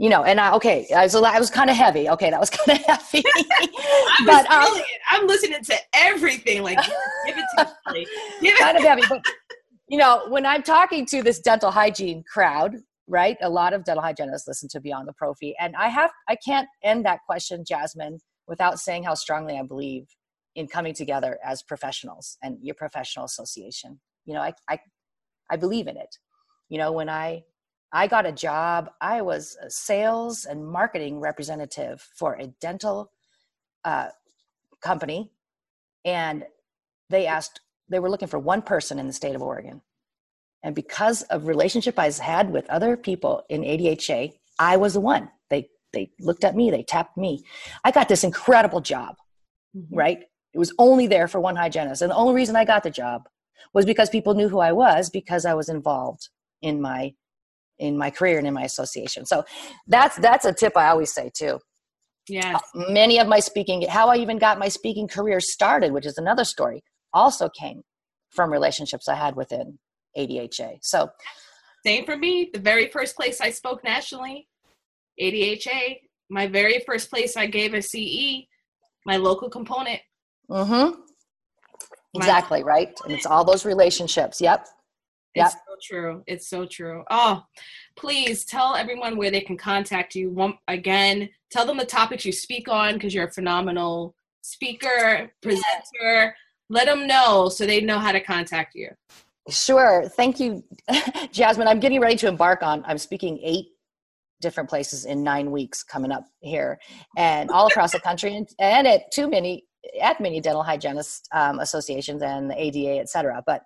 you 0.00 0.08
know, 0.08 0.24
and 0.24 0.40
I 0.40 0.54
okay, 0.54 0.86
I 0.96 1.02
was 1.02 1.14
I 1.14 1.38
was 1.38 1.50
kind 1.50 1.68
of 1.68 1.76
heavy. 1.76 2.08
Okay, 2.08 2.30
that 2.30 2.40
was 2.40 2.48
kind 2.66 2.78
of 2.78 2.84
heavy. 2.86 3.22
but 4.26 4.50
um, 4.50 4.80
I'm 5.10 5.26
listening 5.26 5.62
to 5.62 5.76
everything. 5.92 6.62
Like, 6.62 6.78
give 7.26 7.36
it 7.36 7.44
to 7.58 7.92
me. 7.92 8.06
Give 8.40 8.56
kind 8.56 8.78
of 8.78 8.82
heavy, 8.82 9.02
but 9.06 9.22
you 9.88 9.98
know, 9.98 10.24
when 10.28 10.46
I'm 10.46 10.62
talking 10.62 11.04
to 11.06 11.22
this 11.22 11.38
dental 11.38 11.70
hygiene 11.70 12.24
crowd, 12.32 12.76
right? 13.08 13.36
A 13.42 13.50
lot 13.50 13.74
of 13.74 13.84
dental 13.84 14.02
hygienists 14.02 14.48
listen 14.48 14.70
to 14.70 14.80
Beyond 14.80 15.06
the 15.06 15.12
Prophy, 15.12 15.54
and 15.60 15.76
I 15.76 15.88
have 15.88 16.10
I 16.30 16.36
can't 16.36 16.66
end 16.82 17.04
that 17.04 17.20
question, 17.26 17.62
Jasmine, 17.68 18.20
without 18.48 18.80
saying 18.80 19.02
how 19.02 19.12
strongly 19.12 19.58
I 19.58 19.64
believe 19.64 20.06
in 20.54 20.66
coming 20.66 20.94
together 20.94 21.38
as 21.44 21.62
professionals 21.62 22.38
and 22.42 22.56
your 22.62 22.74
professional 22.74 23.26
association. 23.26 24.00
You 24.24 24.32
know, 24.32 24.40
I 24.40 24.54
I 24.70 24.80
I 25.50 25.56
believe 25.56 25.88
in 25.88 25.98
it. 25.98 26.16
You 26.70 26.78
know, 26.78 26.90
when 26.90 27.10
I 27.10 27.42
I 27.92 28.06
got 28.06 28.26
a 28.26 28.32
job. 28.32 28.90
I 29.00 29.22
was 29.22 29.56
a 29.62 29.70
sales 29.70 30.44
and 30.44 30.66
marketing 30.66 31.20
representative 31.20 32.06
for 32.14 32.34
a 32.34 32.46
dental 32.60 33.10
uh, 33.84 34.08
company, 34.80 35.30
and 36.04 36.44
they 37.08 37.26
asked 37.26 37.60
they 37.88 37.98
were 37.98 38.10
looking 38.10 38.28
for 38.28 38.38
one 38.38 38.62
person 38.62 38.98
in 38.98 39.06
the 39.06 39.12
state 39.12 39.34
of 39.34 39.42
Oregon. 39.42 39.82
And 40.62 40.74
because 40.74 41.22
of 41.22 41.46
relationship 41.46 41.98
I 41.98 42.10
had 42.10 42.50
with 42.50 42.68
other 42.70 42.96
people 42.96 43.42
in 43.48 43.62
ADHA, 43.62 44.34
I 44.58 44.76
was 44.76 44.94
the 44.94 45.00
one. 45.00 45.30
They 45.48 45.68
they 45.92 46.12
looked 46.20 46.44
at 46.44 46.54
me, 46.54 46.70
they 46.70 46.84
tapped 46.84 47.16
me. 47.16 47.44
I 47.84 47.90
got 47.90 48.08
this 48.08 48.22
incredible 48.22 48.80
job, 48.80 49.16
mm-hmm. 49.76 49.94
right? 49.94 50.18
It 50.52 50.58
was 50.58 50.72
only 50.78 51.06
there 51.06 51.28
for 51.28 51.40
one 51.40 51.56
hygienist. 51.56 52.02
And 52.02 52.10
the 52.10 52.16
only 52.16 52.34
reason 52.34 52.56
I 52.56 52.64
got 52.64 52.82
the 52.82 52.90
job 52.90 53.28
was 53.72 53.84
because 53.84 54.10
people 54.10 54.34
knew 54.34 54.48
who 54.48 54.58
I 54.58 54.72
was 54.72 55.10
because 55.10 55.44
I 55.44 55.54
was 55.54 55.68
involved 55.68 56.28
in 56.62 56.80
my 56.80 57.14
in 57.80 57.98
my 57.98 58.10
career 58.10 58.38
and 58.38 58.46
in 58.46 58.54
my 58.54 58.62
association. 58.62 59.26
So 59.26 59.44
that's 59.88 60.16
that's 60.16 60.44
a 60.44 60.52
tip 60.52 60.76
I 60.76 60.88
always 60.88 61.12
say 61.12 61.30
too. 61.34 61.58
Yeah. 62.28 62.56
Uh, 62.56 62.84
many 62.90 63.18
of 63.18 63.26
my 63.26 63.40
speaking, 63.40 63.82
how 63.88 64.08
I 64.08 64.16
even 64.16 64.38
got 64.38 64.58
my 64.58 64.68
speaking 64.68 65.08
career 65.08 65.40
started, 65.40 65.92
which 65.92 66.06
is 66.06 66.16
another 66.18 66.44
story, 66.44 66.82
also 67.12 67.48
came 67.48 67.82
from 68.30 68.52
relationships 68.52 69.08
I 69.08 69.16
had 69.16 69.34
within 69.34 69.78
ADHA. 70.16 70.78
So 70.82 71.10
same 71.84 72.04
for 72.04 72.16
me. 72.16 72.50
The 72.52 72.60
very 72.60 72.88
first 72.88 73.16
place 73.16 73.40
I 73.40 73.50
spoke 73.50 73.82
nationally, 73.82 74.46
ADHA. 75.20 75.98
My 76.28 76.46
very 76.46 76.80
first 76.86 77.10
place 77.10 77.36
I 77.36 77.46
gave 77.46 77.74
a 77.74 77.82
CE, 77.82 78.46
my 79.04 79.16
local 79.16 79.50
component. 79.50 80.00
Mm-hmm. 80.48 81.00
Exactly, 82.14 82.62
right? 82.62 82.92
And 83.04 83.12
it's 83.12 83.26
all 83.26 83.44
those 83.44 83.64
relationships. 83.64 84.40
Yep. 84.40 84.66
Yep. 85.34 85.46
It's 85.46 85.54
so 85.54 85.76
true. 85.82 86.22
It's 86.26 86.48
so 86.48 86.66
true. 86.66 87.04
Oh, 87.10 87.44
please 87.96 88.44
tell 88.44 88.74
everyone 88.74 89.16
where 89.16 89.30
they 89.30 89.40
can 89.40 89.56
contact 89.56 90.14
you. 90.14 90.30
One, 90.30 90.58
again, 90.66 91.28
tell 91.50 91.66
them 91.66 91.76
the 91.76 91.84
topics 91.84 92.24
you 92.24 92.32
speak 92.32 92.68
on 92.68 92.94
because 92.94 93.14
you're 93.14 93.28
a 93.28 93.32
phenomenal 93.32 94.14
speaker, 94.42 95.30
presenter. 95.40 95.62
Yeah. 96.02 96.30
Let 96.68 96.86
them 96.86 97.06
know 97.06 97.48
so 97.48 97.66
they 97.66 97.80
know 97.80 97.98
how 97.98 98.12
to 98.12 98.20
contact 98.20 98.74
you. 98.74 98.90
Sure. 99.48 100.08
Thank 100.08 100.38
you, 100.40 100.64
Jasmine. 101.32 101.68
I'm 101.68 101.80
getting 101.80 102.00
ready 102.00 102.16
to 102.16 102.28
embark 102.28 102.62
on, 102.62 102.84
I'm 102.86 102.98
speaking 102.98 103.38
eight 103.42 103.66
different 104.40 104.68
places 104.68 105.04
in 105.04 105.22
nine 105.22 105.50
weeks 105.50 105.82
coming 105.82 106.10
up 106.10 106.24
here 106.40 106.78
and 107.16 107.50
all 107.50 107.66
across 107.66 107.92
the 107.92 108.00
country 108.00 108.36
and, 108.36 108.48
and 108.58 108.86
at 108.86 109.10
too 109.12 109.28
many, 109.28 109.64
at 110.00 110.20
many 110.20 110.40
dental 110.40 110.62
hygienist 110.62 111.28
um, 111.32 111.58
associations 111.60 112.22
and 112.22 112.50
the 112.50 112.60
ADA, 112.60 113.00
et 113.00 113.08
cetera. 113.08 113.42
But 113.46 113.62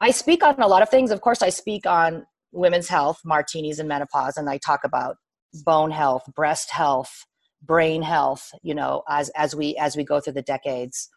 I 0.00 0.10
speak 0.10 0.44
on 0.44 0.60
a 0.60 0.66
lot 0.66 0.82
of 0.82 0.88
things. 0.88 1.10
Of 1.10 1.20
course, 1.20 1.42
I 1.42 1.48
speak 1.48 1.86
on 1.86 2.26
women's 2.52 2.88
health, 2.88 3.20
martinis 3.24 3.78
and 3.78 3.88
menopause, 3.88 4.36
and 4.36 4.48
I 4.48 4.58
talk 4.58 4.80
about 4.84 5.16
bone 5.64 5.90
health, 5.90 6.24
breast 6.34 6.70
health, 6.70 7.26
brain 7.62 8.02
health. 8.02 8.50
You 8.62 8.74
know, 8.74 9.02
as 9.08 9.30
as 9.30 9.54
we 9.54 9.76
as 9.76 9.96
we 9.96 10.04
go 10.04 10.20
through 10.20 10.34
the 10.34 10.42
decades. 10.42 11.08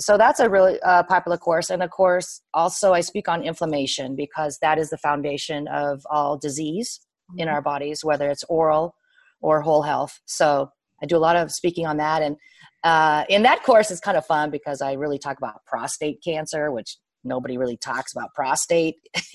So 0.00 0.16
that's 0.16 0.38
a 0.38 0.48
really 0.48 0.80
uh, 0.82 1.02
popular 1.04 1.36
course, 1.38 1.70
and 1.70 1.82
of 1.82 1.90
course, 1.90 2.40
also 2.54 2.92
I 2.92 3.00
speak 3.00 3.28
on 3.28 3.42
inflammation 3.42 4.14
because 4.14 4.58
that 4.62 4.78
is 4.78 4.90
the 4.90 4.98
foundation 4.98 5.66
of 5.68 6.02
all 6.08 6.38
disease 6.38 7.00
mm-hmm. 7.30 7.40
in 7.40 7.48
our 7.48 7.62
bodies, 7.62 8.04
whether 8.04 8.30
it's 8.30 8.44
oral 8.44 8.94
or 9.40 9.60
whole 9.60 9.82
health. 9.82 10.20
So 10.26 10.70
I 11.02 11.06
do 11.06 11.16
a 11.16 11.18
lot 11.18 11.34
of 11.34 11.50
speaking 11.50 11.86
on 11.86 11.96
that, 11.96 12.22
and 12.22 12.36
uh, 12.84 13.24
in 13.28 13.42
that 13.42 13.64
course, 13.64 13.90
it's 13.90 14.00
kind 14.00 14.16
of 14.16 14.24
fun 14.24 14.50
because 14.50 14.80
I 14.80 14.92
really 14.92 15.18
talk 15.18 15.38
about 15.38 15.64
prostate 15.66 16.22
cancer, 16.22 16.70
which 16.70 16.96
nobody 17.24 17.58
really 17.58 17.76
talks 17.76 18.12
about 18.12 18.34
prostate. 18.34 18.96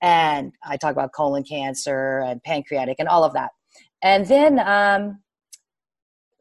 and 0.00 0.52
I 0.62 0.76
talk 0.76 0.92
about 0.92 1.12
colon 1.12 1.44
cancer 1.44 2.20
and 2.20 2.42
pancreatic 2.42 2.96
and 2.98 3.08
all 3.08 3.24
of 3.24 3.32
that. 3.34 3.50
And 4.02 4.26
then, 4.26 4.58
um, 4.58 5.20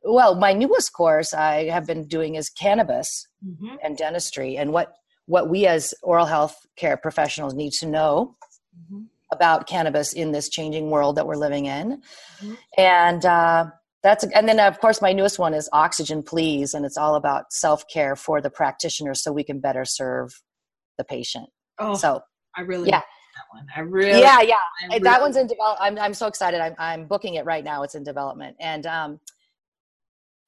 well, 0.03 0.35
my 0.35 0.53
newest 0.53 0.93
course 0.93 1.33
I 1.33 1.69
have 1.69 1.87
been 1.87 2.07
doing 2.07 2.35
is 2.35 2.49
cannabis 2.49 3.27
mm-hmm. 3.45 3.75
and 3.83 3.97
dentistry 3.97 4.57
and 4.57 4.73
what, 4.73 4.93
what 5.25 5.49
we 5.49 5.65
as 5.65 5.93
oral 6.03 6.25
health 6.25 6.57
care 6.75 6.97
professionals 6.97 7.53
need 7.53 7.71
to 7.79 7.87
know 7.87 8.35
mm-hmm. 8.77 9.03
about 9.31 9.67
cannabis 9.67 10.13
in 10.13 10.31
this 10.33 10.49
changing 10.49 10.89
world 10.89 11.15
that 11.15 11.25
we're 11.25 11.35
living 11.35 11.65
in. 11.67 12.01
Mm-hmm. 12.41 12.53
And, 12.77 13.25
uh, 13.25 13.65
that's 14.03 14.25
and 14.25 14.47
then 14.47 14.59
of 14.59 14.79
course 14.79 15.01
my 15.01 15.13
newest 15.13 15.39
one 15.39 15.53
is 15.53 15.69
oxygen 15.71 16.21
please 16.21 16.73
and 16.73 16.85
it's 16.85 16.97
all 16.97 17.15
about 17.15 17.51
self-care 17.51 18.15
for 18.15 18.41
the 18.41 18.49
practitioner 18.49 19.15
so 19.15 19.31
we 19.31 19.43
can 19.43 19.59
better 19.59 19.85
serve 19.85 20.41
the 20.97 21.03
patient. 21.03 21.49
Oh 21.79 21.95
so 21.95 22.21
i 22.55 22.61
really 22.61 22.89
yeah. 22.89 22.99
that 22.99 23.45
one. 23.51 23.65
I 23.75 23.79
really 23.79 24.19
yeah 24.19 24.41
yeah. 24.41 24.55
Really, 24.89 24.99
that 24.99 25.21
one's 25.21 25.37
in 25.37 25.47
development 25.47 25.99
I'm, 25.99 26.05
I'm 26.05 26.13
so 26.13 26.27
excited. 26.27 26.59
I'm, 26.59 26.75
I'm 26.77 27.07
booking 27.07 27.35
it 27.35 27.45
right 27.45 27.63
now. 27.63 27.83
It's 27.83 27.95
in 27.95 28.03
development. 28.03 28.55
And 28.59 28.85
um 28.85 29.19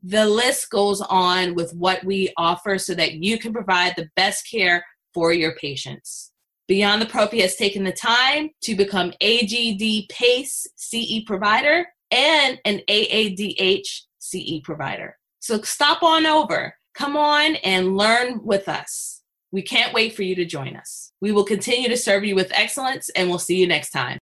the 0.07 0.27
list 0.27 0.69
goes 0.69 1.01
on 1.01 1.55
with 1.55 1.73
what 1.73 2.03
we 2.03 2.31
offer 2.37 2.77
so 2.77 2.93
that 2.93 3.13
you 3.15 3.39
can 3.39 3.51
provide 3.51 3.95
the 3.95 4.07
best 4.15 4.47
care 4.49 4.85
for 5.15 5.33
your 5.33 5.55
patients. 5.55 6.31
Beyond 6.67 7.01
the 7.01 7.07
Prophy 7.07 7.41
has 7.41 7.55
taken 7.55 7.83
the 7.83 7.91
time 7.91 8.49
to 8.61 8.75
become 8.75 9.13
AGD 9.19 10.07
PACE 10.09 10.67
CE 10.75 11.23
provider 11.25 11.87
and 12.11 12.59
an 12.65 12.81
AADH 12.87 14.01
CE 14.19 14.59
provider. 14.63 15.17
So 15.39 15.61
stop 15.63 16.03
on 16.03 16.27
over, 16.27 16.75
come 16.93 17.17
on 17.17 17.55
and 17.57 17.97
learn 17.97 18.41
with 18.43 18.69
us. 18.69 19.23
We 19.51 19.63
can't 19.63 19.93
wait 19.93 20.15
for 20.15 20.21
you 20.21 20.35
to 20.35 20.45
join 20.45 20.75
us. 20.75 21.11
We 21.19 21.31
will 21.31 21.45
continue 21.45 21.89
to 21.89 21.97
serve 21.97 22.25
you 22.25 22.35
with 22.35 22.51
excellence 22.53 23.09
and 23.15 23.27
we'll 23.27 23.39
see 23.39 23.57
you 23.57 23.67
next 23.67 23.89
time. 23.89 24.19